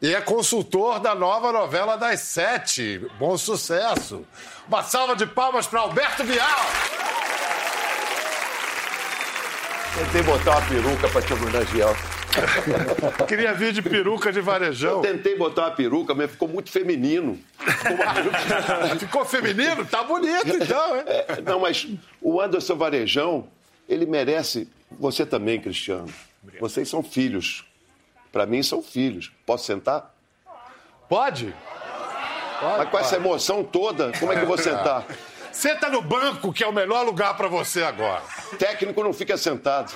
E 0.00 0.14
é 0.14 0.20
consultor 0.20 0.98
da 0.98 1.14
nova 1.14 1.52
novela 1.52 1.96
das 1.96 2.20
sete. 2.20 3.06
Bom 3.18 3.36
sucesso. 3.36 4.24
Uma 4.66 4.82
salva 4.82 5.14
de 5.14 5.26
palmas 5.26 5.66
para 5.66 5.80
Alberto 5.80 6.24
Vial. 6.24 6.58
Tentei 9.94 10.22
botar 10.22 10.52
uma 10.58 10.68
peruca 10.68 11.08
pra 11.08 11.20
te 11.20 11.32
homenagear. 11.34 11.96
Queria 13.26 13.52
vir 13.52 13.72
de 13.72 13.82
peruca 13.82 14.32
de 14.32 14.40
varejão. 14.40 15.02
Tentei 15.02 15.36
botar 15.36 15.62
uma 15.64 15.70
peruca, 15.72 16.14
mas 16.14 16.30
ficou 16.30 16.48
muito 16.48 16.70
feminino. 16.70 17.38
Ficou 17.58 17.96
peruca- 18.14 18.96
Ficou 18.98 19.24
feminino? 19.24 19.84
Tá 19.84 20.04
bonito 20.04 20.46
então, 20.48 20.96
hein? 20.96 21.02
É, 21.06 21.40
não, 21.42 21.60
mas 21.60 21.86
o 22.22 22.40
Anderson 22.40 22.76
Varejão, 22.76 23.48
ele 23.88 24.06
merece. 24.06 24.68
Você 24.92 25.24
também, 25.26 25.60
Cristiano. 25.60 26.12
Vocês 26.60 26.88
são 26.88 27.02
filhos. 27.02 27.64
Pra 28.32 28.46
mim, 28.46 28.62
são 28.62 28.82
filhos. 28.82 29.32
Posso 29.46 29.64
sentar? 29.64 30.14
Pode? 31.08 31.54
Mas 32.60 32.88
com 32.90 32.98
essa 32.98 33.16
emoção 33.16 33.62
toda, 33.64 34.12
como 34.18 34.32
é 34.32 34.36
que 34.36 34.42
eu 34.42 34.46
vou 34.46 34.58
sentar? 34.58 35.06
Senta 35.52 35.88
no 35.88 36.02
banco, 36.02 36.52
que 36.52 36.62
é 36.62 36.66
o 36.68 36.72
melhor 36.72 37.04
lugar 37.04 37.36
para 37.36 37.48
você 37.48 37.82
agora. 37.82 38.22
Técnico 38.58 39.02
não 39.02 39.12
fica 39.12 39.36
sentado. 39.36 39.92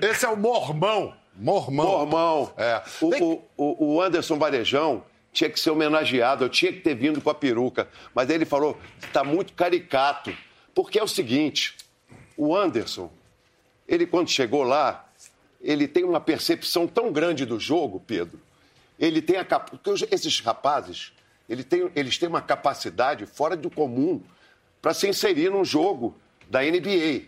Esse 0.00 0.24
é 0.24 0.28
o 0.28 0.36
mormão. 0.36 1.14
Mormão. 1.34 1.86
Mormão. 1.86 2.52
É. 2.56 2.80
O- 3.00 3.42
o- 3.56 3.94
o 3.96 4.02
Anderson 4.02 4.38
Varejão 4.38 5.02
tinha 5.32 5.50
que 5.50 5.58
ser 5.58 5.70
homenageado, 5.70 6.44
eu 6.44 6.48
tinha 6.48 6.72
que 6.72 6.80
ter 6.80 6.94
vindo 6.94 7.20
com 7.20 7.28
a 7.30 7.34
peruca. 7.34 7.88
Mas 8.14 8.30
ele 8.30 8.44
falou, 8.44 8.78
está 9.02 9.24
muito 9.24 9.52
caricato. 9.54 10.34
Porque 10.74 10.98
é 10.98 11.02
o 11.02 11.08
seguinte, 11.08 11.76
o 12.36 12.56
Anderson, 12.56 13.10
ele 13.88 14.06
quando 14.06 14.28
chegou 14.28 14.62
lá, 14.62 15.08
ele 15.60 15.86
tem 15.86 16.04
uma 16.04 16.20
percepção 16.20 16.86
tão 16.86 17.12
grande 17.12 17.44
do 17.46 17.58
jogo, 17.58 18.00
Pedro. 18.06 18.40
Ele 18.98 19.20
tem 19.22 19.36
a 19.36 19.44
cap... 19.44 19.70
esses 20.10 20.40
rapazes, 20.40 21.12
ele 21.48 21.64
tem- 21.64 21.90
eles 21.94 22.18
têm 22.18 22.28
uma 22.28 22.42
capacidade 22.42 23.26
fora 23.26 23.56
do 23.56 23.70
comum 23.70 24.22
para 24.80 24.94
se 24.94 25.08
inserir 25.08 25.50
num 25.50 25.64
jogo 25.64 26.16
da 26.48 26.60
NBA. 26.62 27.22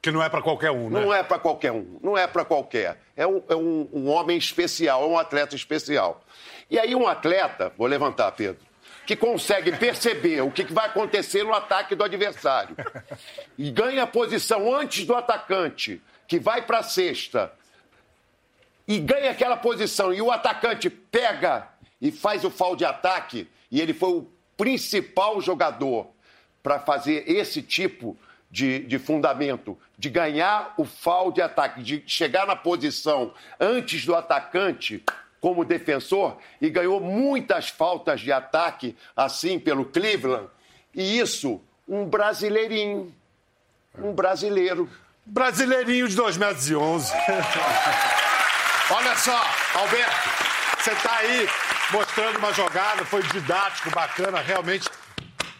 Que 0.00 0.10
não 0.10 0.20
é 0.22 0.28
para 0.28 0.42
qualquer 0.42 0.72
um, 0.72 0.90
né? 0.90 1.00
Não 1.00 1.14
é 1.14 1.22
para 1.22 1.38
qualquer 1.38 1.70
um, 1.70 1.98
não 2.02 2.18
é 2.18 2.26
para 2.26 2.44
qualquer. 2.44 3.00
É, 3.16 3.24
um, 3.26 3.40
é 3.48 3.54
um- 3.54 3.88
um 3.92 4.08
homem 4.08 4.36
especial, 4.36 5.04
é 5.04 5.06
um 5.06 5.16
atleta 5.16 5.54
especial. 5.54 6.24
E 6.68 6.76
aí 6.78 6.94
um 6.94 7.06
atleta, 7.06 7.72
vou 7.78 7.86
levantar, 7.86 8.32
Pedro, 8.32 8.60
que 9.06 9.16
consegue 9.16 9.72
perceber 9.72 10.42
o 10.42 10.50
que 10.50 10.64
vai 10.64 10.86
acontecer 10.86 11.42
no 11.42 11.52
ataque 11.52 11.94
do 11.94 12.04
adversário. 12.04 12.76
E 13.58 13.70
ganha 13.70 14.04
a 14.04 14.06
posição 14.06 14.74
antes 14.74 15.04
do 15.04 15.14
atacante, 15.14 16.00
que 16.26 16.38
vai 16.38 16.62
para 16.62 16.78
a 16.78 16.82
cesta, 16.82 17.52
e 18.86 18.98
ganha 18.98 19.30
aquela 19.30 19.56
posição, 19.56 20.12
e 20.12 20.20
o 20.20 20.30
atacante 20.30 20.88
pega 20.88 21.68
e 22.00 22.10
faz 22.10 22.44
o 22.44 22.50
foul 22.50 22.76
de 22.76 22.84
ataque, 22.84 23.48
e 23.70 23.80
ele 23.80 23.94
foi 23.94 24.10
o 24.10 24.30
principal 24.56 25.40
jogador 25.40 26.08
para 26.62 26.78
fazer 26.78 27.24
esse 27.28 27.62
tipo 27.62 28.16
de, 28.50 28.80
de 28.80 28.98
fundamento, 28.98 29.78
de 29.98 30.10
ganhar 30.10 30.74
o 30.76 30.84
foul 30.84 31.32
de 31.32 31.40
ataque, 31.40 31.82
de 31.82 32.04
chegar 32.06 32.46
na 32.46 32.54
posição 32.54 33.32
antes 33.58 34.04
do 34.04 34.14
atacante 34.14 35.02
como 35.42 35.64
defensor, 35.64 36.38
e 36.60 36.70
ganhou 36.70 37.00
muitas 37.00 37.68
faltas 37.68 38.20
de 38.20 38.30
ataque, 38.30 38.96
assim, 39.16 39.58
pelo 39.58 39.84
Cleveland, 39.84 40.48
e 40.94 41.18
isso, 41.18 41.60
um 41.88 42.06
brasileirinho, 42.06 43.12
um 43.98 44.12
brasileiro. 44.14 44.88
Brasileirinho 45.26 46.08
de 46.08 46.14
2 46.14 46.36
metros 46.36 46.70
e 46.70 46.76
11. 46.76 47.12
Olha 48.94 49.16
só, 49.16 49.44
Alberto. 49.74 50.30
Você 50.78 50.94
tá 50.96 51.16
aí 51.16 51.48
mostrando 51.90 52.38
uma 52.38 52.52
jogada, 52.52 53.04
foi 53.04 53.22
didático, 53.24 53.90
bacana, 53.90 54.40
realmente. 54.40 54.88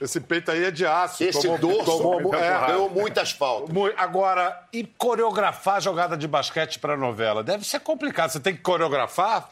Esse 0.03 0.21
peito 0.21 0.51
aí 0.51 0.65
é 0.65 0.71
de 0.71 0.85
aço. 0.85 1.23
Esse 1.23 1.43
tomou- 1.43 1.59
dorso 1.59 1.85
tomou- 1.85 2.35
é, 2.35 2.67
ganhou 2.67 2.91
muitas 2.91 3.31
faltas. 3.31 3.71
Agora, 3.97 4.61
e 4.73 4.85
coreografar 4.99 5.81
jogada 5.81 6.17
de 6.17 6.27
basquete 6.27 6.79
para 6.79 6.97
novela? 6.97 7.43
Deve 7.45 7.65
ser 7.65 7.81
complicado. 7.81 8.31
Você 8.31 8.41
tem 8.41 8.55
que 8.55 8.61
coreografar? 8.63 9.49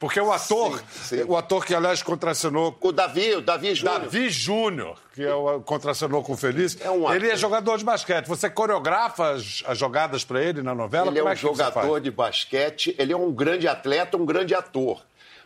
Porque 0.00 0.20
o 0.20 0.32
ator, 0.32 0.78
Sim, 0.90 1.18
sim. 1.18 1.24
o 1.28 1.36
ator 1.36 1.64
que, 1.64 1.72
aliás, 1.74 2.02
contracenou 2.02 2.76
O 2.80 2.90
Davi, 2.90 3.34
o 3.36 3.40
Davi 3.40 3.74
Júnior. 3.74 4.00
Davi 4.00 4.30
Júnior, 4.30 4.98
que 5.14 5.22
é 5.22 5.32
o 5.32 5.60
contracenou 5.60 6.22
com 6.24 6.32
o 6.32 6.36
Feliz, 6.36 6.76
É 6.80 6.90
um 6.90 7.08
ele 7.12 7.26
é 7.26 7.28
ator. 7.28 7.38
jogador 7.38 7.78
de 7.78 7.84
basquete. 7.84 8.26
Você 8.26 8.50
coreografa 8.50 9.30
as, 9.34 9.62
as 9.66 9.78
jogadas 9.78 10.24
para 10.24 10.42
ele 10.42 10.60
na 10.62 10.74
novela? 10.74 11.06
Ele 11.06 11.18
é 11.18 11.22
Como 11.22 11.32
um 11.32 11.36
que 11.36 11.42
você 11.42 11.64
jogador 11.64 12.00
de 12.00 12.10
basquete, 12.10 12.96
ele 12.98 13.12
é 13.12 13.16
um 13.16 13.30
grande 13.30 13.68
atleta, 13.68 14.16
um 14.16 14.26
grande 14.26 14.54
ator. 14.54 15.00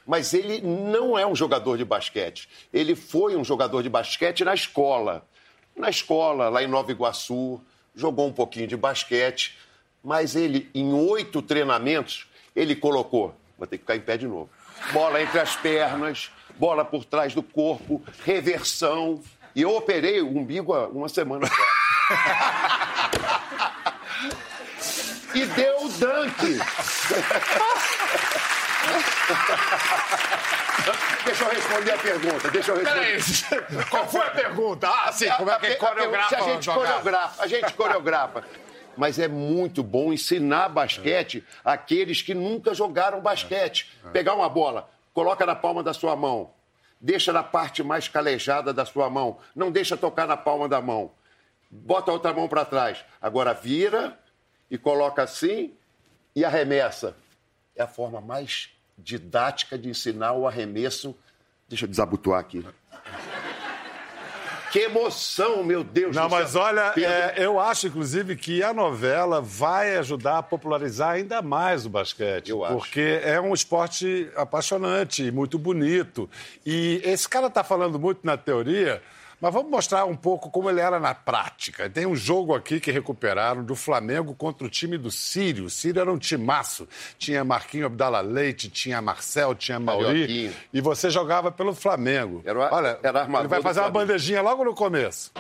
Mas 0.07 0.33
ele 0.33 0.61
não 0.61 1.19
é 1.19 1.27
um 1.27 1.35
jogador 1.35 1.77
de 1.77 1.85
basquete. 1.85 2.49
Ele 2.73 2.95
foi 2.95 3.35
um 3.35 3.42
jogador 3.42 3.83
de 3.83 3.88
basquete 3.88 4.45
na 4.45 4.55
escola. 4.55 5.27
Na 5.77 5.90
escola, 5.90 6.49
lá 6.49 6.62
em 6.62 6.69
Nova 6.69 6.92
Iguaçu, 6.92 7.61
jogou 7.95 8.29
um 8.29 8.33
pouquinho 8.33 8.69
de 8.69 8.77
basquete. 8.77 9.59
Mas 10.05 10.37
ele, 10.37 10.71
em 10.73 10.92
oito 10.92 11.42
treinamentos, 11.42 12.29
ele 12.55 12.77
colocou. 12.77 13.35
Vou 13.59 13.66
ter 13.66 13.79
que 13.79 13.83
ficar 13.83 13.97
em 13.97 14.01
pé 14.01 14.16
de 14.16 14.29
novo. 14.29 14.49
Bola 14.92 15.21
entre 15.21 15.40
as 15.40 15.57
pernas, 15.57 16.31
bola 16.57 16.85
por 16.85 17.05
trás 17.05 17.35
do 17.35 17.42
corpo, 17.42 18.01
reversão. 18.25 19.21
E 19.57 19.62
eu 19.62 19.75
operei 19.75 20.21
o 20.21 20.29
umbigo 20.29 20.73
há 20.73 20.87
uma 20.87 21.09
semana 21.09 21.47
atrás. 21.47 21.73
e 25.35 25.45
deu 25.47 25.85
o 25.85 25.88
dunk. 25.88 26.59
Deixa 31.25 31.44
eu 31.44 31.51
responder 31.51 31.92
a 31.92 31.99
pergunta. 31.99 32.51
Deixa 32.51 32.70
eu 32.70 32.77
responder. 32.77 33.66
Peraí, 33.66 33.85
qual 33.90 34.09
foi 34.09 34.20
a 34.20 34.31
pergunta? 34.31 34.88
Ah, 34.88 35.12
sim, 35.12 35.29
como 35.37 35.51
é 35.51 35.59
que 35.59 35.75
coreografa 35.75 36.37
a 36.37 36.40
gente 36.40 36.70
coreografa, 36.70 37.42
a 37.42 37.46
gente 37.46 37.72
coreografa. 37.75 38.44
Mas 38.96 39.18
é 39.18 39.29
muito 39.29 39.83
bom 39.83 40.12
ensinar 40.12 40.68
basquete 40.68 41.44
àqueles 41.64 42.22
que 42.22 42.33
nunca 42.33 42.72
jogaram 42.72 43.20
basquete. 43.20 43.92
Pegar 44.12 44.35
uma 44.35 44.49
bola, 44.49 44.88
coloca 45.12 45.44
na 45.44 45.57
palma 45.57 45.83
da 45.83 45.92
sua 45.92 46.14
mão, 46.14 46.53
deixa 47.01 47.33
na 47.33 47.42
parte 47.42 47.83
mais 47.83 48.09
calejada 48.09 48.72
da 48.72 48.87
sua 48.87 49.11
mão, 49.11 49.38
não 49.55 49.70
deixa 49.70 49.96
tocar 49.96 50.27
na 50.27 50.37
palma 50.37 50.68
da 50.68 50.81
mão. 50.81 51.11
Bota 51.68 52.11
a 52.11 52.14
outra 52.14 52.33
mão 52.33 52.49
para 52.49 52.64
trás. 52.64 53.05
Agora 53.20 53.53
vira 53.53 54.16
e 54.70 54.79
coloca 54.79 55.25
assim 55.25 55.75
e 56.35 56.44
arremessa. 56.44 57.16
É 57.75 57.83
a 57.83 57.88
forma 57.88 58.20
mais 58.20 58.75
didática 58.98 59.78
de 59.78 59.88
ensinar 59.88 60.32
o 60.32 60.46
arremesso. 60.46 61.16
Deixa 61.68 61.85
eu 61.85 61.88
desabotoar 61.88 62.40
aqui. 62.40 62.64
Que 64.70 64.80
emoção, 64.80 65.62
meu 65.62 65.82
Deus 65.82 66.14
Não, 66.14 66.24
do 66.24 66.30
céu. 66.30 66.38
mas 66.38 66.54
olha, 66.54 66.92
é, 66.98 67.35
eu 67.38 67.59
acho, 67.59 67.87
inclusive, 67.87 68.37
que 68.37 68.62
a 68.62 68.74
novela 68.74 69.40
vai 69.40 69.96
ajudar 69.96 70.38
a 70.38 70.42
popularizar 70.42 71.11
ainda 71.12 71.40
mais 71.40 71.87
o 71.87 71.88
basquete. 71.88 72.50
Eu 72.50 72.64
acho. 72.64 72.76
Porque 72.76 73.20
é 73.22 73.40
um 73.40 73.54
esporte 73.54 74.30
apaixonante 74.37 75.30
muito 75.30 75.59
bonito. 75.59 76.28
E 76.64 77.00
esse 77.04 77.28
cara 77.28 77.46
está 77.46 77.64
falando 77.64 77.98
muito 77.98 78.20
na 78.24 78.37
teoria, 78.37 79.02
mas 79.40 79.53
vamos 79.53 79.70
mostrar 79.70 80.05
um 80.05 80.16
pouco 80.16 80.51
como 80.51 80.70
ele 80.70 80.81
era 80.81 80.99
na 80.99 81.14
prática. 81.14 81.88
Tem 81.90 82.07
um 82.07 82.16
jogo 82.16 82.55
aqui 82.55 82.81
que 82.81 82.90
recuperaram 82.90 83.62
do 83.62 83.75
Flamengo 83.75 84.35
contra 84.35 84.66
o 84.66 84.70
time 84.70 84.96
do 84.96 85.11
Sírio. 85.11 85.66
O 85.66 85.70
Sírio 85.70 86.01
era 86.01 86.12
um 86.12 86.18
timaço. 86.18 86.88
Tinha 87.18 87.44
Marquinho 87.44 87.87
Abdala 87.87 88.20
Leite, 88.20 88.70
tinha 88.70 89.01
Marcel, 89.03 89.55
tinha 89.55 89.79
Mauri. 89.79 90.55
E 90.72 90.81
você 90.81 91.11
jogava 91.11 91.53
pelo 91.53 91.75
Flamengo. 91.75 92.42
Era 92.44 92.75
Olha, 92.75 92.99
era 93.03 93.25
ele 93.25 93.49
vai 93.49 93.61
fazer 93.61 93.81
uma 93.81 93.90
bandejinha 93.90 94.40
logo 94.40 94.64
no 94.64 94.75
começo. 94.75 95.33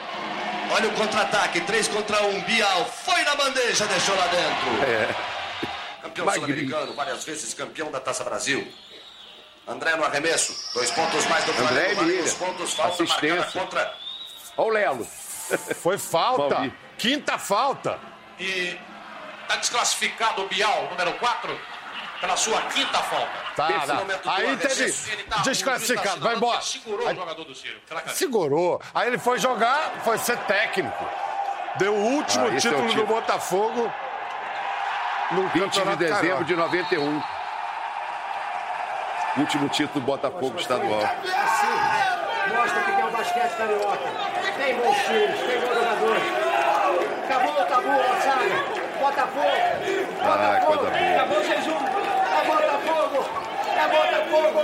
Olha 0.70 0.88
o 0.88 0.92
contra-ataque, 0.92 1.60
3 1.60 1.88
contra 1.88 2.22
1, 2.24 2.42
Bial, 2.42 2.84
foi 2.86 3.22
na 3.22 3.36
bandeja, 3.36 3.86
deixou 3.86 4.16
lá 4.16 4.26
dentro. 4.26 5.26
Campeão 6.02 6.32
sul-americano, 6.32 6.92
várias 6.92 7.24
vezes 7.24 7.54
campeão 7.54 7.90
da 7.90 8.00
Taça 8.00 8.24
Brasil. 8.24 8.66
André 9.66 9.96
no 9.96 10.04
arremesso, 10.04 10.54
dois 10.74 10.90
pontos 10.92 11.26
mais 11.26 11.44
do 11.44 11.50
André 11.52 11.94
Flamengo, 11.94 12.22
os 12.24 12.34
pontos, 12.34 12.72
falta 12.74 13.02
assistência. 13.02 13.36
marcada 13.36 13.60
contra... 13.60 13.94
Olha 14.56 14.66
o 14.66 14.70
Lelo. 14.70 15.04
Foi 15.82 15.98
falta. 15.98 16.72
Quinta 16.96 17.36
falta. 17.38 17.98
E 18.38 18.78
tá 19.48 19.56
desclassificado 19.56 20.42
o 20.42 20.48
Bial, 20.48 20.88
número 20.90 21.12
4, 21.14 21.60
pela 22.20 22.36
sua 22.36 22.62
quinta 22.62 22.98
falta. 22.98 23.30
Tá, 23.56 23.68
tá. 23.86 24.04
Aí 24.26 24.56
teve 24.56 24.82
ele 25.12 25.22
tá- 25.24 25.38
desclassificado, 25.42 26.08
juiz 26.08 26.20
tá 26.20 26.24
vai 26.28 26.36
embora. 26.36 26.60
Segurou 26.60 27.06
Aí- 27.08 27.14
o 27.14 27.18
jogador 27.18 27.44
do 27.44 27.54
Ciro. 27.54 27.80
Segurou. 28.08 28.80
Aí 28.94 29.08
ele 29.08 29.18
foi 29.18 29.38
jogar, 29.38 29.92
foi 30.04 30.16
ser 30.18 30.38
técnico. 30.44 31.04
Deu 31.78 31.92
o 31.94 32.00
último 32.14 32.46
Ah, 32.46 32.54
esse 32.56 32.68
é 32.68 32.70
o 32.70 32.74
título 32.74 32.82
do 32.82 33.00
título. 33.00 33.06
Botafogo 33.20 33.92
no 35.32 35.48
20 35.48 35.72
de 35.74 35.96
dezembro 35.96 36.16
Carioca. 36.16 36.44
de 36.44 36.56
91. 36.56 37.22
Último 39.38 39.68
título 39.68 40.00
do 40.00 40.06
Botafogo 40.06 40.58
estadual. 40.58 41.00
Mostra 42.54 42.80
que 42.84 42.92
tem 42.92 43.04
o 43.04 43.10
basquete 43.10 43.56
carioca. 43.56 43.98
Tem 44.56 44.76
bons 44.76 44.96
times, 44.96 45.40
tem 45.40 45.60
bons 45.60 45.74
jogadores. 45.74 46.22
Acabou 47.24 47.52
o 47.52 47.66
tabu, 47.66 47.88
moçada. 47.88 48.56
Botafogo. 48.98 49.56
Ah, 50.22 50.60
coisa 50.64 50.82
boa. 50.82 51.14
Acabou 51.14 51.38
o 51.38 51.44
jejum. 51.44 51.76
É 51.76 52.44
Botafogo. 52.46 53.28
É 53.76 53.88
Botafogo. 53.88 54.60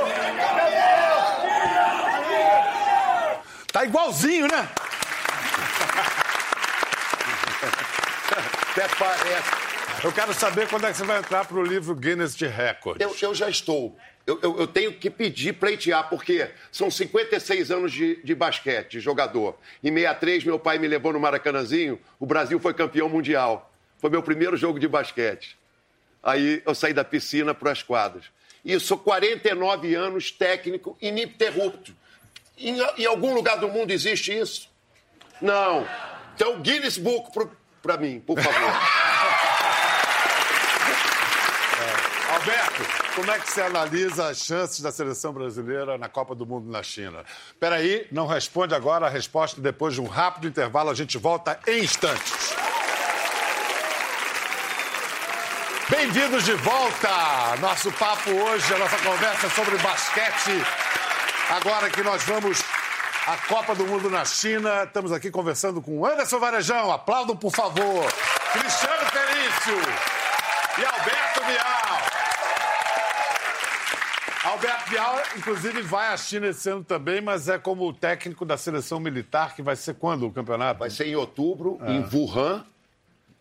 Tá 3.72 3.84
igualzinho, 3.84 4.48
né? 4.48 4.68
Até 8.70 8.88
parece. 8.98 9.62
Eu 10.04 10.12
quero 10.12 10.34
saber 10.34 10.68
quando 10.68 10.86
é 10.86 10.90
que 10.90 10.96
você 10.96 11.04
vai 11.04 11.18
entrar 11.18 11.44
pro 11.44 11.62
livro 11.62 11.94
Guinness 11.94 12.34
de 12.34 12.46
Records. 12.46 13.00
Eu, 13.00 13.14
eu 13.20 13.34
já 13.34 13.48
estou. 13.50 13.96
Eu, 14.26 14.38
eu- 14.42 14.60
eu 14.60 14.66
tenho 14.66 14.92
que 14.92 15.10
pedir, 15.10 15.54
pleitear, 15.54 16.08
porque 16.08 16.48
são 16.70 16.90
56 16.90 17.70
anos 17.70 17.92
de, 17.92 18.16
de 18.22 18.34
basquete, 18.34 18.92
de 18.92 19.00
jogador. 19.00 19.58
Em 19.82 19.88
63, 19.92 20.44
meu 20.44 20.58
pai 20.58 20.78
me 20.78 20.86
levou 20.86 21.12
no 21.12 21.18
Maracanãzinho, 21.20 22.00
o 22.20 22.26
Brasil 22.26 22.60
foi 22.60 22.72
campeão 22.72 23.08
mundial. 23.08 23.70
Foi 23.98 24.10
meu 24.10 24.22
primeiro 24.22 24.56
jogo 24.56 24.78
de 24.78 24.86
basquete. 24.86 25.56
Aí 26.22 26.62
eu 26.64 26.74
saí 26.74 26.92
da 26.92 27.04
piscina 27.04 27.52
para 27.52 27.72
as 27.72 27.82
quadras. 27.82 28.24
E 28.64 28.72
eu 28.72 28.80
sou 28.80 28.96
49 28.96 29.92
anos 29.94 30.30
técnico 30.30 30.96
ininterrupto. 31.02 31.92
Em, 32.56 32.76
em 32.98 33.06
algum 33.06 33.34
lugar 33.34 33.56
do 33.58 33.68
mundo 33.68 33.90
existe 33.90 34.32
isso? 34.38 34.70
Não. 35.40 35.86
Então, 36.36 36.60
Guinness 36.60 36.96
Book 36.96 37.32
para 37.82 37.96
mim, 37.96 38.20
por 38.20 38.38
favor. 38.40 38.70
Alberto, 42.32 43.01
como 43.14 43.30
é 43.30 43.38
que 43.38 43.50
você 43.50 43.62
analisa 43.62 44.28
as 44.28 44.38
chances 44.38 44.80
da 44.80 44.90
seleção 44.90 45.32
brasileira 45.32 45.98
na 45.98 46.08
Copa 46.08 46.34
do 46.34 46.46
Mundo 46.46 46.70
na 46.70 46.82
China? 46.82 47.24
Peraí, 47.60 48.06
não 48.10 48.26
responde 48.26 48.74
agora 48.74 49.06
a 49.06 49.10
resposta 49.10 49.60
depois 49.60 49.94
de 49.94 50.00
um 50.00 50.06
rápido 50.06 50.48
intervalo. 50.48 50.90
A 50.90 50.94
gente 50.94 51.18
volta 51.18 51.58
em 51.66 51.84
instantes. 51.84 52.54
Bem-vindos 55.90 56.44
de 56.44 56.54
volta! 56.54 57.56
Nosso 57.60 57.92
papo 57.92 58.30
hoje, 58.30 58.74
a 58.74 58.78
nossa 58.78 58.96
conversa 58.98 59.50
sobre 59.50 59.76
basquete. 59.78 60.64
Agora 61.50 61.90
que 61.90 62.02
nós 62.02 62.22
vamos 62.22 62.62
à 63.26 63.36
Copa 63.46 63.74
do 63.74 63.86
Mundo 63.86 64.08
na 64.08 64.24
China, 64.24 64.84
estamos 64.84 65.12
aqui 65.12 65.30
conversando 65.30 65.82
com 65.82 66.04
Anderson 66.06 66.38
Varejão. 66.38 66.90
Aplaudam, 66.90 67.36
por 67.36 67.52
favor. 67.52 68.10
Cristiano 68.52 69.06
Felício 69.10 69.78
e 70.78 70.84
Alberto 70.84 71.44
Vial. 71.44 71.82
Vial, 74.92 75.22
inclusive, 75.36 75.80
vai 75.82 76.08
à 76.12 76.16
China 76.16 76.48
esse 76.48 76.68
ano 76.68 76.84
também, 76.84 77.20
mas 77.20 77.48
é 77.48 77.58
como 77.58 77.90
técnico 77.92 78.44
da 78.44 78.56
seleção 78.58 79.00
militar, 79.00 79.54
que 79.56 79.62
vai 79.62 79.74
ser 79.74 79.94
quando 79.94 80.26
o 80.26 80.30
campeonato? 80.30 80.80
Vai 80.80 80.90
ser 80.90 81.06
em 81.06 81.16
outubro, 81.16 81.78
em 81.86 82.00
Wuhan. 82.14 82.64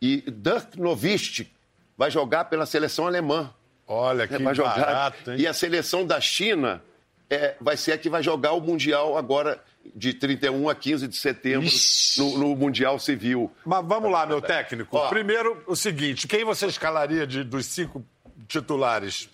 E 0.02 0.24
Dirk 0.32 0.80
Nowitzki 0.80 1.52
vai 1.98 2.10
jogar 2.10 2.46
pela 2.46 2.66
seleção 2.66 3.06
alemã. 3.06 3.54
Olha 3.88 4.28
que 4.28 4.36
É, 4.36 4.40
vai 4.40 4.56
jogar. 4.56 4.76
barato, 4.80 5.32
hein? 5.32 5.40
E 5.42 5.46
a 5.46 5.54
seleção 5.54 6.06
da 6.06 6.22
China 6.22 6.82
é, 7.30 7.56
vai 7.60 7.76
ser 7.76 7.92
a 7.92 7.98
que 7.98 8.10
vai 8.10 8.24
jogar 8.24 8.54
o 8.54 8.62
Mundial 8.62 9.18
agora, 9.18 9.62
de 9.96 10.14
31 10.14 10.70
a 10.70 10.76
15 10.76 11.08
de 11.08 11.18
setembro, 11.18 11.70
no, 12.18 12.38
no 12.38 12.56
Mundial 12.56 12.98
Civil. 12.98 13.52
Mas 13.66 13.86
vamos 13.86 14.10
lá, 14.12 14.26
meu 14.26 14.42
técnico. 14.42 14.96
Ó. 14.96 15.10
Primeiro, 15.10 15.62
o 15.68 15.76
seguinte: 15.76 16.28
quem 16.28 16.44
você 16.46 16.66
escalaria 16.68 17.28
de- 17.28 17.44
dos 17.44 17.66
cinco 17.66 18.04
titulares 18.48 19.30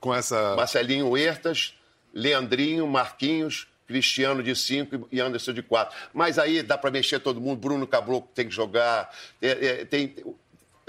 com 0.00 0.14
essa. 0.14 0.56
Marcelinho 0.56 1.08
Huertas, 1.10 1.74
Leandrinho, 2.12 2.86
Marquinhos, 2.86 3.66
Cristiano 3.86 4.42
de 4.42 4.54
5 4.54 5.08
e 5.10 5.20
Anderson 5.20 5.52
de 5.52 5.62
4. 5.62 5.96
Mas 6.12 6.38
aí 6.38 6.62
dá 6.62 6.76
para 6.76 6.90
mexer 6.90 7.20
todo 7.20 7.40
mundo. 7.40 7.58
Bruno 7.58 7.86
Caboclo 7.86 8.28
tem 8.34 8.46
que 8.46 8.54
jogar. 8.54 9.10
É, 9.40 9.48
é, 9.48 9.84
tem, 9.84 10.14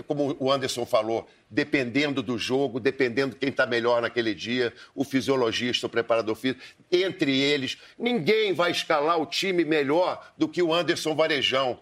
como 0.06 0.36
o 0.40 0.52
Anderson 0.52 0.86
falou, 0.86 1.28
dependendo 1.50 2.22
do 2.22 2.38
jogo, 2.38 2.80
dependendo 2.80 3.36
quem 3.36 3.50
está 3.50 3.66
melhor 3.66 4.02
naquele 4.02 4.34
dia, 4.36 4.74
o 4.94 5.04
fisiologista, 5.04 5.88
o 5.88 5.90
preparador 5.90 6.36
físico, 6.36 6.62
entre 6.92 7.38
eles, 7.40 7.78
ninguém 7.98 8.54
vai 8.54 8.72
escalar 8.72 9.20
o 9.20 9.26
time 9.26 9.64
melhor 9.64 10.34
do 10.38 10.48
que 10.48 10.62
o 10.62 10.74
Anderson 10.74 11.16
Varejão. 11.16 11.80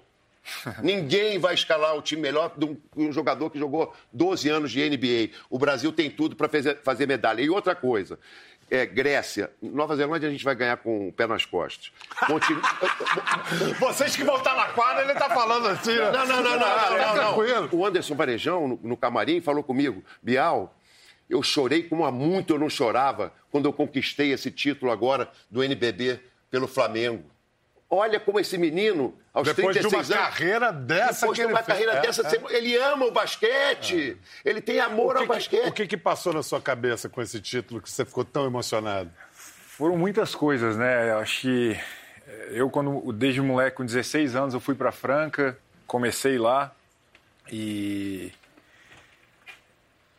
Ninguém 0.81 1.37
vai 1.39 1.53
escalar 1.53 1.95
o 1.95 2.01
time 2.01 2.21
melhor 2.21 2.53
de 2.57 2.65
um, 2.65 2.77
um 2.95 3.11
jogador 3.11 3.49
que 3.49 3.59
jogou 3.59 3.93
12 4.13 4.49
anos 4.49 4.71
de 4.71 4.87
NBA. 4.89 5.35
O 5.49 5.57
Brasil 5.57 5.91
tem 5.91 6.09
tudo 6.09 6.35
para 6.35 6.47
fazer, 6.47 6.77
fazer 6.83 7.07
medalha. 7.07 7.41
E 7.41 7.49
outra 7.49 7.75
coisa, 7.75 8.19
é, 8.69 8.85
Grécia, 8.85 9.51
Nova 9.61 9.95
Zelândia 9.95 10.27
a 10.27 10.31
gente 10.31 10.43
vai 10.43 10.55
ganhar 10.55 10.77
com 10.77 11.07
o 11.07 11.13
pé 11.13 11.25
nas 11.25 11.45
costas. 11.45 11.91
Continu... 12.25 12.61
Vocês 13.79 14.15
que 14.15 14.23
vão 14.23 14.37
estar 14.37 14.55
na 14.55 14.67
quadra, 14.69 15.03
ele 15.03 15.13
está 15.13 15.29
falando 15.29 15.67
assim. 15.67 15.95
né? 15.95 16.11
Não, 16.11 16.25
não, 16.25 16.41
não, 16.41 16.43
não, 16.43 16.59
não, 16.59 16.97
não, 16.97 17.13
tranquilo. 17.13 17.69
O 17.71 17.85
Anderson 17.85 18.15
Varejão, 18.15 18.67
no, 18.67 18.79
no 18.83 18.97
camarim, 18.97 19.39
falou 19.39 19.63
comigo, 19.63 20.03
Bial, 20.21 20.75
eu 21.29 21.41
chorei 21.43 21.83
como 21.83 22.05
há 22.05 22.11
muito 22.11 22.53
eu 22.53 22.59
não 22.59 22.69
chorava 22.69 23.33
quando 23.51 23.65
eu 23.65 23.73
conquistei 23.73 24.31
esse 24.31 24.51
título 24.51 24.91
agora 24.91 25.29
do 25.49 25.63
NBB 25.63 26.19
pelo 26.49 26.67
Flamengo. 26.67 27.23
Olha 27.89 28.19
como 28.19 28.37
esse 28.37 28.57
menino, 28.57 29.17
aos 29.33 29.47
Depois 29.47 29.73
de 29.73 29.81
36 29.81 30.09
uma 30.09 30.15
anos... 30.17 30.27
carreira 30.29 30.71
dessa 30.73 31.21
depois 31.21 31.39
que 31.39 31.45
de 31.45 31.51
uma 31.53 31.59
ele 31.59 31.65
fez. 31.65 31.67
carreira 31.67 31.91
É, 31.93 32.01
dessa, 32.01 32.21
é. 32.27 32.57
ele 32.57 32.75
ama 32.77 33.05
o 33.05 33.11
basquete, 33.11 34.17
ele 34.43 34.59
tem 34.61 34.79
amor 34.81 35.15
ao 35.15 35.21
que, 35.23 35.27
que, 35.29 35.33
basquete. 35.35 35.67
o 35.69 35.71
que 35.71 35.87
que 35.87 35.97
passou 35.97 36.33
na 36.33 36.43
sua 36.43 36.59
cabeça 36.59 37.07
com 37.07 37.21
esse 37.21 37.39
título 37.39 37.81
que 37.81 37.89
você 37.89 38.03
ficou 38.03 38.25
tão 38.25 38.45
emocionado? 38.45 39.09
Foram 39.33 39.95
muitas 39.95 40.35
coisas, 40.35 40.75
né? 40.75 41.11
Eu 41.11 41.19
acho 41.19 41.41
que 41.41 41.79
eh, 42.27 42.49
eu, 42.51 42.69
quando 42.69 43.13
desde 43.13 43.39
moleque, 43.41 43.77
com 43.77 43.85
16 43.85 44.35
anos, 44.35 44.53
eu 44.53 44.59
fui 44.59 44.75
para 44.75 44.91
Franca, 44.91 45.57
comecei 45.85 46.37
lá 46.37 46.73
e 47.49 48.33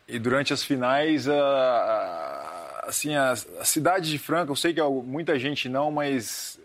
e 0.09 0.19
durante 0.19 0.55
as 0.55 0.63
finais, 0.65 1.29
a, 1.29 1.35
a- 1.35 2.85
assim, 2.89 3.15
a, 3.15 3.33
a 3.33 3.65
cidade 3.65 4.11
de 4.11 4.19
Franca, 4.19 4.51
eu 4.51 4.57
sei 4.57 4.73
que 4.73 4.81
muita 4.83 5.39
gente 5.39 5.69
não, 5.69 5.91
mas 5.91 6.58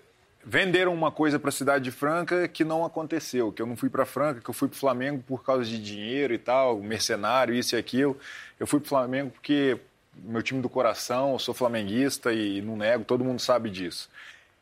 venderam 0.46 0.94
uma 0.94 1.12
coisa 1.12 1.40
para 1.40 1.50
a 1.50 1.52
cidade 1.52 1.84
de 1.84 1.92
Franca 1.92 2.48
que 2.48 2.64
não 2.64 2.86
aconteceu, 2.86 3.52
que 3.52 3.62
eu 3.62 3.66
não 3.66 3.76
fui 3.76 3.90
para 3.90 4.06
Franca, 4.06 4.42
que 4.42 4.50
eu 4.50 4.54
fui 4.54 4.68
para 4.68 4.76
o 4.76 4.80
Flamengo 4.80 5.24
por 5.26 5.44
causa 5.44 5.64
de 5.66 5.82
dinheiro 5.82 6.34
e 6.34 6.38
tal, 6.38 6.80
mercenário, 6.80 7.54
isso 7.54 7.76
e 7.76 7.78
aquilo. 7.78 8.18
Eu 8.60 8.68
fui 8.68 8.80
para 8.80 8.86
o 8.88 8.90
Flamengo 8.90 9.32
porque 9.32 9.80
meu 10.16 10.44
time 10.44 10.62
do 10.62 10.70
coração, 10.70 11.34
eu 11.34 11.40
sou 11.40 11.54
flamenguista 11.54 12.32
e 12.32 12.62
não 12.62 12.78
nego, 12.78 13.04
todo 13.04 13.24
mundo 13.24 13.40
sabe 13.40 13.70
disso. 13.70 14.10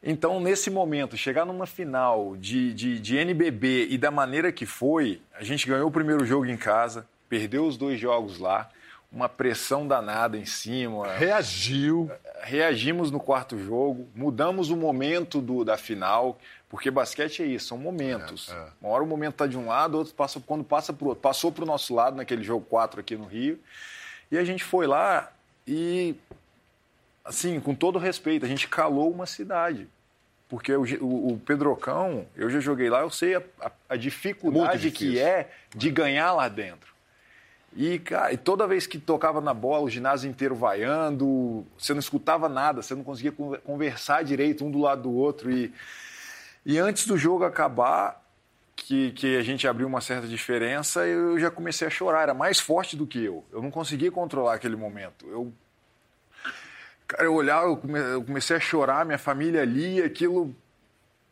Então, 0.03 0.39
nesse 0.39 0.69
momento, 0.71 1.15
chegar 1.15 1.45
numa 1.45 1.67
final 1.67 2.35
de, 2.37 2.73
de, 2.73 2.99
de 2.99 3.17
NBB 3.17 3.87
e 3.89 3.97
da 3.97 4.09
maneira 4.09 4.51
que 4.51 4.65
foi, 4.65 5.21
a 5.35 5.43
gente 5.43 5.67
ganhou 5.67 5.87
o 5.87 5.91
primeiro 5.91 6.25
jogo 6.25 6.45
em 6.47 6.57
casa, 6.57 7.05
perdeu 7.29 7.65
os 7.65 7.77
dois 7.77 7.99
jogos 7.99 8.39
lá, 8.39 8.69
uma 9.11 9.27
pressão 9.27 9.85
danada 9.87 10.37
em 10.37 10.45
cima. 10.45 11.13
Reagiu. 11.13 12.09
Reagimos 12.43 13.11
no 13.11 13.19
quarto 13.19 13.57
jogo, 13.59 14.07
mudamos 14.15 14.69
o 14.71 14.75
momento 14.77 15.39
do, 15.41 15.63
da 15.63 15.77
final, 15.77 16.39
porque 16.69 16.89
basquete 16.89 17.43
é 17.43 17.45
isso, 17.45 17.67
são 17.67 17.77
momentos. 17.77 18.49
Uma 18.81 18.91
hora 18.91 19.03
o 19.03 19.07
momento 19.07 19.33
está 19.33 19.45
de 19.47 19.57
um 19.57 19.67
lado, 19.67 19.97
outro 19.97 20.13
passa, 20.13 20.39
quando 20.39 20.63
passa 20.63 20.91
para 20.93 21.05
o 21.05 21.09
outro. 21.09 21.21
Passou 21.21 21.51
para 21.51 21.63
o 21.63 21.67
nosso 21.67 21.93
lado 21.93 22.15
naquele 22.15 22.41
jogo 22.43 22.65
4 22.67 22.99
aqui 22.99 23.15
no 23.15 23.25
Rio. 23.25 23.59
E 24.31 24.37
a 24.37 24.43
gente 24.43 24.63
foi 24.63 24.87
lá 24.87 25.31
e, 25.67 26.15
assim, 27.23 27.59
com 27.59 27.75
todo 27.75 27.99
respeito, 27.99 28.45
a 28.45 28.49
gente 28.49 28.67
calou 28.67 29.11
uma 29.11 29.25
cidade. 29.25 29.87
Porque 30.49 30.73
o, 30.75 30.83
o, 31.03 31.33
o 31.33 31.39
Pedrocão, 31.45 32.25
eu 32.35 32.49
já 32.49 32.59
joguei 32.59 32.89
lá, 32.89 33.01
eu 33.01 33.09
sei 33.09 33.35
a, 33.35 33.41
a- 33.61 33.71
a 33.89 33.95
dificuldade 33.95 34.89
que 34.91 35.19
é 35.19 35.51
de 35.75 35.89
ganhar 35.91 36.33
lá 36.33 36.47
dentro. 36.49 36.91
E, 37.73 37.99
cara, 37.99 38.33
e 38.33 38.37
toda 38.37 38.67
vez 38.67 38.85
que 38.85 38.99
tocava 38.99 39.39
na 39.39 39.53
bola, 39.53 39.83
o 39.85 39.89
ginásio 39.89 40.29
inteiro 40.29 40.53
vaiando, 40.55 41.65
você 41.77 41.93
não 41.93 41.99
escutava 42.01 42.49
nada, 42.49 42.81
você 42.81 42.93
não 42.93 43.03
conseguia 43.03 43.31
con- 43.31 43.57
conversar 43.63 44.23
direito 44.23 44.65
um 44.65 44.71
do 44.71 44.79
lado 44.79 45.03
do 45.03 45.11
outro. 45.11 45.49
E, 45.49 45.73
e 46.65 46.77
antes 46.77 47.07
do 47.07 47.17
jogo 47.17 47.45
acabar, 47.45 48.21
que, 48.75 49.11
que 49.11 49.37
a 49.37 49.41
gente 49.41 49.65
abriu 49.67 49.87
uma 49.87 50.01
certa 50.01 50.27
diferença, 50.27 51.05
eu 51.07 51.39
já 51.39 51.49
comecei 51.49 51.87
a 51.87 51.89
chorar. 51.89 52.23
Era 52.23 52.33
mais 52.33 52.59
forte 52.59 52.97
do 52.97 53.07
que 53.07 53.23
eu. 53.23 53.45
Eu 53.53 53.61
não 53.61 53.71
conseguia 53.71 54.11
controlar 54.11 54.55
aquele 54.55 54.75
momento. 54.75 55.25
Eu, 55.29 55.53
cara, 57.07 57.23
eu 57.23 57.33
olhava, 57.33 57.67
eu 57.67 57.77
come- 57.77 57.99
eu 57.99 58.23
comecei 58.23 58.57
a 58.57 58.59
chorar, 58.59 59.05
minha 59.05 59.17
família 59.17 59.61
ali, 59.61 60.01
aquilo 60.01 60.53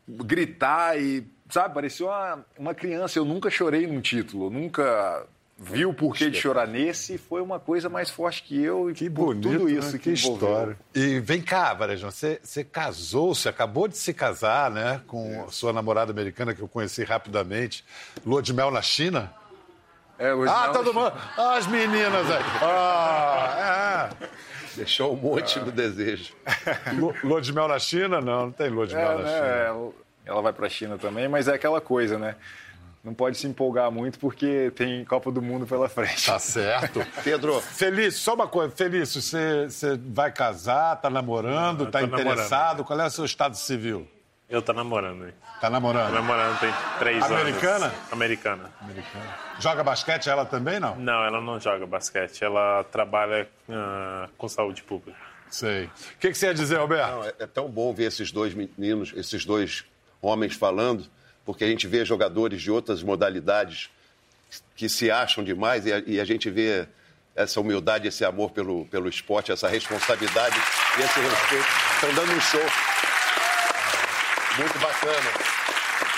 gritar 0.08 0.98
e, 0.98 1.26
sabe, 1.50 1.74
parecia 1.74 2.06
uma, 2.06 2.46
uma 2.58 2.74
criança. 2.74 3.18
Eu 3.18 3.24
nunca 3.26 3.50
chorei 3.50 3.86
num 3.86 4.00
título, 4.00 4.48
nunca 4.48 5.26
vi 5.62 5.84
o 5.84 5.92
porquê 5.92 6.30
de 6.30 6.40
chorar 6.40 6.66
nesse. 6.66 7.18
Foi 7.18 7.42
uma 7.42 7.60
coisa 7.60 7.88
mais 7.90 8.08
forte 8.08 8.42
que 8.42 8.60
eu 8.62 8.90
e 8.90 8.94
Que 8.94 9.08
bonito, 9.10 9.52
tudo 9.58 9.64
né? 9.66 9.72
isso 9.72 9.98
que 9.98 10.10
envolveu. 10.12 10.48
história. 10.48 10.78
E 10.94 11.20
vem 11.20 11.42
cá, 11.42 11.74
Varejão, 11.74 12.10
você, 12.10 12.40
você 12.42 12.64
casou, 12.64 13.34
você 13.34 13.48
acabou 13.50 13.86
de 13.86 13.96
se 13.98 14.14
casar, 14.14 14.70
né, 14.70 15.00
com 15.06 15.44
a 15.46 15.50
sua 15.52 15.72
namorada 15.72 16.10
americana 16.10 16.54
que 16.54 16.62
eu 16.62 16.68
conheci 16.68 17.04
rapidamente, 17.04 17.84
lua 18.24 18.40
de 18.42 18.54
mel 18.54 18.70
na 18.70 18.80
China. 18.82 19.30
É, 20.18 20.30
Ah, 20.30 20.66
não- 20.66 20.72
todo 20.72 20.92
mundo. 20.94 21.12
Ah, 21.36 21.56
as 21.56 21.66
meninas 21.66 22.30
aí. 22.30 22.42
Ah, 22.62 24.10
é. 24.22 24.26
Deixou 24.76 25.12
um 25.12 25.16
monte 25.16 25.58
no 25.58 25.72
desejo. 25.72 26.32
Lu- 26.94 27.14
Lua 27.24 27.40
de 27.40 27.52
mel 27.52 27.66
na 27.68 27.78
China? 27.78 28.20
Não, 28.20 28.46
não 28.46 28.52
tem 28.52 28.68
lua 28.70 28.86
de 28.86 28.94
É, 28.94 28.98
mel 28.98 29.18
na 29.18 29.24
né, 29.24 29.30
China. 29.34 29.46
ela- 29.46 29.92
ela 30.26 30.42
vai 30.42 30.52
para 30.52 30.66
a 30.66 30.70
China 30.70 30.96
também, 30.96 31.28
mas 31.28 31.48
é 31.48 31.54
aquela 31.54 31.80
coisa, 31.80 32.18
né? 32.18 32.36
Não 33.02 33.14
pode 33.14 33.38
se 33.38 33.46
empolgar 33.46 33.90
muito 33.90 34.18
porque 34.18 34.70
tem 34.76 35.04
Copa 35.06 35.30
do 35.30 35.40
Mundo 35.40 35.66
pela 35.66 35.88
frente. 35.88 36.26
Tá 36.26 36.38
certo. 36.38 37.04
Pedro, 37.24 37.60
Felício, 37.60 38.20
só 38.20 38.34
uma 38.34 38.46
coisa. 38.46 38.74
Felício, 38.76 39.22
você, 39.22 39.64
você 39.64 39.96
vai 39.96 40.30
casar, 40.30 40.96
tá 40.96 41.08
namorando, 41.08 41.86
tá 41.86 42.02
interessado? 42.02 42.84
Qual 42.84 43.00
é 43.00 43.06
o 43.06 43.10
seu 43.10 43.24
estado 43.24 43.56
civil? 43.56 44.06
Eu 44.50 44.60
tô 44.60 44.72
namorando 44.72 45.24
aí. 45.24 45.32
Tá 45.60 45.68
Tô 45.68 45.70
namorando? 45.70 46.12
namorando 46.12 46.58
tem 46.58 46.72
três 46.98 47.24
Americana? 47.24 47.86
anos. 47.86 47.98
Americana? 48.10 48.70
Joga 49.60 49.84
basquete 49.84 50.28
ela 50.28 50.44
também, 50.44 50.80
não? 50.80 50.96
Não, 50.96 51.24
ela 51.24 51.40
não 51.40 51.60
joga 51.60 51.86
basquete. 51.86 52.42
Ela 52.42 52.82
trabalha 52.84 53.48
ah, 53.68 54.28
com 54.36 54.48
saúde 54.48 54.82
pública. 54.82 55.16
Sei. 55.48 55.84
O 55.84 56.18
que, 56.18 56.30
que 56.30 56.34
você 56.34 56.46
ia 56.46 56.54
dizer, 56.54 56.78
Alberto? 56.78 57.12
Não, 57.12 57.24
é, 57.24 57.34
é 57.40 57.46
tão 57.46 57.68
bom 57.68 57.92
ver 57.94 58.04
esses 58.04 58.32
dois 58.32 58.52
meninos, 58.52 59.12
esses 59.14 59.44
dois 59.44 59.84
homens 60.20 60.54
falando, 60.54 61.06
porque 61.50 61.64
a 61.64 61.66
gente 61.66 61.88
vê 61.88 62.04
jogadores 62.04 62.62
de 62.62 62.70
outras 62.70 63.02
modalidades 63.02 63.90
que 64.76 64.88
se 64.88 65.10
acham 65.10 65.42
demais 65.42 65.84
e 65.84 65.92
a, 65.92 65.98
e 66.06 66.20
a 66.20 66.24
gente 66.24 66.48
vê 66.48 66.86
essa 67.34 67.60
humildade, 67.60 68.06
esse 68.06 68.24
amor 68.24 68.52
pelo, 68.52 68.86
pelo 68.86 69.08
esporte, 69.08 69.50
essa 69.50 69.68
responsabilidade 69.68 70.56
e 70.96 71.02
esse 71.02 71.18
respeito. 71.18 71.66
Estão 71.94 72.14
dando 72.14 72.32
um 72.36 72.40
show 72.40 72.66
muito 74.58 74.78
bacana. 74.78 75.30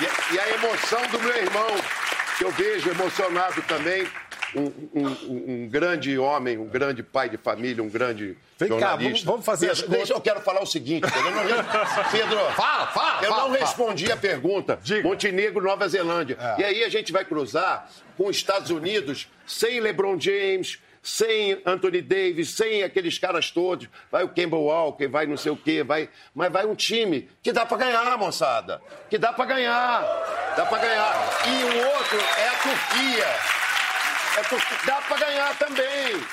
E, 0.03 0.35
e 0.35 0.39
a 0.39 0.49
emoção 0.51 1.01
do 1.07 1.19
meu 1.23 1.35
irmão, 1.35 1.69
que 2.37 2.45
eu 2.45 2.51
vejo 2.51 2.91
emocionado 2.91 3.63
também. 3.63 4.07
Um, 4.55 4.71
um- 4.95 5.69
grande 5.69 6.19
homem, 6.19 6.59
um 6.59 6.67
grande 6.67 7.03
pai 7.03 7.29
de 7.31 7.39
família, 7.39 7.83
um 7.83 7.89
grande 7.89 8.37
Vem 8.59 8.69
cá, 8.69 8.75
jornalista. 8.75 9.05
vamos- 9.09 9.23
vamos 9.23 9.47
fazer 9.47 9.69
Pedro, 9.69 9.89
deixa, 9.91 10.13
eu 10.13 10.21
quero 10.21 10.41
falar 10.43 10.63
o 10.63 10.67
seguinte, 10.67 11.07
Pedro. 11.11 11.31
Não, 11.31 11.43
Pedro, 12.13 12.39
Fala, 12.55 12.87
fala, 12.89 13.23
eu 13.23 13.31
fala, 13.31 13.43
não 13.49 13.55
fala. 13.55 13.59
respondi 13.59 14.13
a 14.13 14.17
pergunta. 14.17 14.79
Diga. 14.83 15.09
Montenegro, 15.09 15.63
Nova 15.65 15.89
Zelândia. 15.89 16.37
É. 16.39 16.61
E 16.61 16.65
aí 16.65 16.85
a 16.85 16.89
gente 16.91 17.11
vai 17.13 17.25
cruzar 17.25 17.89
com 18.17 18.27
os 18.29 18.37
Estados 18.37 18.71
Unidos 18.71 19.27
sem 19.47 19.81
LeBron 19.81 20.21
James, 20.21 20.79
sem 21.03 21.61
Anthony 21.65 22.03
Davis, 22.03 22.51
sem 22.51 22.83
aqueles 22.83 23.19
caras 23.19 23.51
todos. 23.51 23.89
Vai 24.11 24.23
o 24.23 24.29
Kemba 24.29 24.57
Walker, 24.59 25.09
vai 25.09 25.25
não 25.27 25.37
sei 25.39 25.51
o 25.51 25.57
quê, 25.57 25.83
vai, 25.83 26.11
mas 26.35 26.53
vai 26.53 26.67
um 26.67 26.75
time 26.75 27.29
que 27.43 27.53
dá 27.53 27.65
pra 27.65 27.79
ganhar, 27.79 28.17
moçada. 28.19 28.83
Que 29.09 29.17
dá 29.17 29.33
pra 29.33 29.47
ganhar. 29.47 30.03
Dá 30.57 30.67
pra 30.67 30.79
ganhar. 30.79 31.43
E 31.49 31.65
o 31.65 31.87
outro 31.97 32.19
é 32.21 32.49
a 32.49 32.53
Turquia. 32.59 33.62
É 34.39 34.43
Turquia. 34.45 34.79
Dá 34.87 34.97
pra 35.03 35.17
ganhar 35.19 35.59
também. 35.59 36.25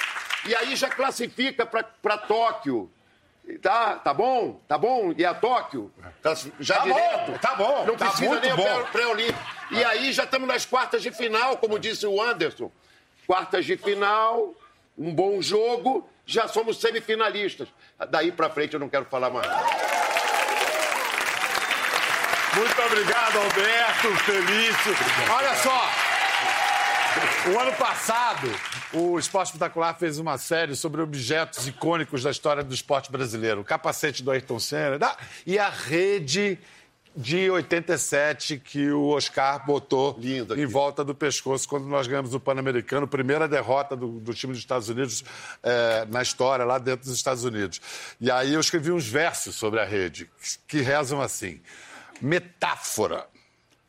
E 0.46 0.56
aí 0.56 0.76
já 0.76 0.90
classifica 0.90 1.66
pra, 1.66 1.84
pra 1.84 2.18
Tóquio. 2.18 2.90
Tá, 3.62 3.96
tá 3.96 4.14
bom? 4.14 4.60
Tá 4.68 4.78
bom? 4.78 5.12
E 5.18 5.26
a 5.26 5.34
Tóquio? 5.34 5.92
Tá 6.22 6.36
já 6.60 6.76
Tá 6.76 6.82
bom, 6.86 6.94
direto? 6.94 7.40
tá 7.40 7.56
bom, 7.56 7.86
Não 7.86 7.96
tá 7.98 8.06
precisa 8.10 8.40
nem 8.40 8.54
o 8.54 8.56
bom. 8.56 8.64
pré- 8.64 8.92
pré-olímpico. 8.92 9.40
E 9.72 9.84
aí 9.84 10.14
já 10.14 10.24
estamos 10.24 10.48
nas 10.48 10.66
quartas 10.66 11.02
de 11.02 11.12
final, 11.12 11.58
como 11.58 11.80
disse 11.80 12.06
o 12.06 12.22
Anderson. 12.22 12.72
Quartas 13.26 13.66
de 13.66 13.76
final, 13.76 14.54
um 14.98 15.14
bom 15.14 15.42
jogo, 15.42 16.08
já 16.26 16.48
somos 16.48 16.80
semifinalistas. 16.80 17.68
Daí 18.10 18.32
pra 18.32 18.50
frente 18.50 18.76
eu 18.76 18.80
não 18.80 18.88
quero 18.90 19.06
falar 19.06 19.30
mais. 19.32 19.48
Muito 22.56 22.82
obrigado, 22.82 23.38
Alberto, 23.38 24.16
Felício. 24.26 24.96
Olha 25.34 25.56
só. 25.56 25.90
O 27.54 27.60
ano 27.60 27.74
passado, 27.74 28.48
o 28.94 29.18
Esporte 29.18 29.48
Espetacular 29.48 29.98
fez 29.98 30.20
uma 30.20 30.38
série 30.38 30.76
sobre 30.76 31.02
objetos 31.02 31.68
icônicos 31.68 32.24
da 32.24 32.32
história 32.32 32.64
do 32.64 32.74
esporte 32.74 33.12
brasileiro. 33.12 33.62
O 33.62 33.64
capacete 33.64 34.22
do 34.22 34.30
Ayrton 34.32 34.60
Senna 34.60 35.00
da- 35.00 35.18
e 35.46 35.58
a 35.58 35.70
rede 35.70 36.60
de 37.16 37.50
87 37.50 38.58
que 38.60 38.92
o 38.92 39.08
Oscar 39.08 39.66
botou 39.66 40.16
Lindo 40.20 40.54
aqui. 40.54 40.62
em 40.62 40.66
volta 40.66 41.04
do 41.04 41.16
pescoço 41.16 41.68
quando 41.68 41.86
nós 41.88 42.06
ganhamos 42.08 42.34
o 42.36 42.40
Pan-Americano, 42.40 43.08
primeira 43.08 43.48
derrota 43.48 43.96
do, 43.96 44.20
do 44.20 44.34
time 44.34 44.54
dos 44.54 44.62
Estados 44.62 44.90
Unidos 44.90 45.24
eh, 45.64 46.06
na 46.10 46.22
história, 46.22 46.64
lá 46.66 46.78
dentro 46.78 47.08
dos 47.08 47.16
Estados 47.16 47.44
Unidos. 47.44 47.82
E 48.22 48.30
aí 48.30 48.54
eu 48.54 48.60
escrevi 48.60 48.92
uns 48.92 49.08
versos 49.08 49.56
sobre 49.56 49.80
a 49.80 49.86
rede 49.86 50.30
que 50.68 50.82
rezam 50.82 51.20
assim: 51.20 51.60
metáfora. 52.22 53.26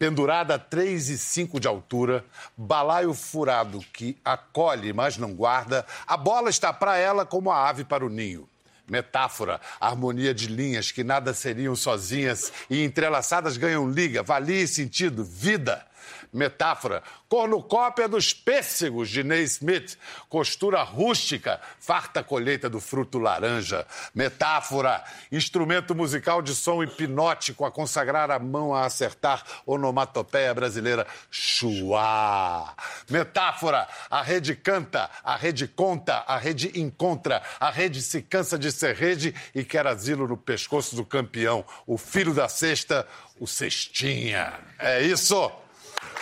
Pendurada 0.01 0.55
a 0.55 0.59
3 0.59 1.11
e 1.11 1.19
5 1.19 1.61
de 1.61 1.69
altura, 1.69 2.25
balaio 2.57 3.13
furado 3.13 3.85
que 3.93 4.17
acolhe, 4.25 4.95
mas 4.95 5.19
não 5.19 5.35
guarda, 5.35 5.85
a 6.07 6.17
bola 6.17 6.49
está 6.49 6.73
para 6.73 6.97
ela 6.97 7.27
como 7.27 7.51
a 7.51 7.69
ave 7.69 7.85
para 7.85 8.03
o 8.03 8.09
ninho. 8.09 8.49
Metáfora, 8.89 9.61
harmonia 9.79 10.33
de 10.33 10.47
linhas 10.47 10.91
que 10.91 11.05
nada 11.05 11.35
seriam 11.35 11.77
sozinhas 11.77 12.51
e 12.71 12.83
entrelaçadas 12.83 13.59
ganham 13.59 13.91
liga, 13.91 14.23
valia 14.23 14.63
e 14.63 14.67
sentido, 14.67 15.23
vida. 15.23 15.85
Metáfora, 16.33 17.03
cornucópia 17.29 18.09
dos 18.09 18.33
pêssegos 18.33 19.11
de 19.11 19.25
Ney 19.25 19.43
Smith, 19.43 19.99
costura 20.29 20.83
rústica, 20.83 21.61
farta 21.81 22.23
colheita 22.23 22.71
do 22.71 22.81
fruto 22.81 23.19
laranja. 23.19 23.85
Metáfora, 24.15 25.03
instrumento 25.33 25.95
musical 25.95 26.41
de 26.41 26.55
som 26.55 26.83
hipnótico 26.85 27.65
a 27.65 27.71
consagrar 27.71 28.31
a 28.31 28.39
mão 28.39 28.73
a 28.73 28.85
acertar 28.85 29.43
onomatopeia 29.67 30.55
brasileira, 30.55 31.07
chuá. 31.31 32.75
Metáfora, 33.09 33.89
a 34.09 34.23
rede 34.23 34.55
canta, 34.55 35.11
a 35.25 35.37
rede 35.37 35.67
conta, 35.67 36.25
a 36.29 36.37
rede 36.37 36.79
encontra, 36.81 37.43
a 37.59 37.71
rede 37.71 38.01
se 38.03 38.23
cansa 38.23 38.57
de 38.57 38.71
ser 38.71 38.95
rede 38.95 39.35
e 39.55 39.65
quer 39.65 39.87
asilo 39.87 40.29
no 40.29 40.37
pescoço 40.37 40.95
do 40.95 41.05
campeão, 41.05 41.65
o 41.87 41.99
filho 41.99 42.33
da 42.33 42.49
cesta, 42.49 43.07
o 43.41 43.47
cestinha. 43.47 44.53
É 44.79 45.03
isso! 45.03 45.51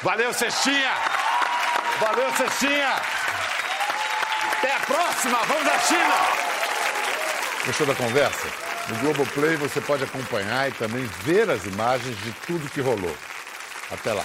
Valeu, 0.02 0.32
Cestinha! 0.32 0.92
Valeu, 2.00 2.30
Cestinha! 2.36 2.92
Até 4.52 4.72
a 4.72 4.80
próxima! 4.80 5.38
Vamos 5.44 5.66
à 5.66 5.78
China! 5.80 6.14
Gostou 7.66 7.86
da 7.86 7.94
conversa? 7.96 8.46
No 8.88 8.96
Globoplay 9.00 9.56
você 9.56 9.80
pode 9.80 10.04
acompanhar 10.04 10.68
e 10.68 10.72
também 10.72 11.04
ver 11.22 11.50
as 11.50 11.64
imagens 11.66 12.16
de 12.22 12.30
tudo 12.46 12.70
que 12.70 12.80
rolou. 12.80 13.14
Até 13.90 14.12
lá! 14.12 14.24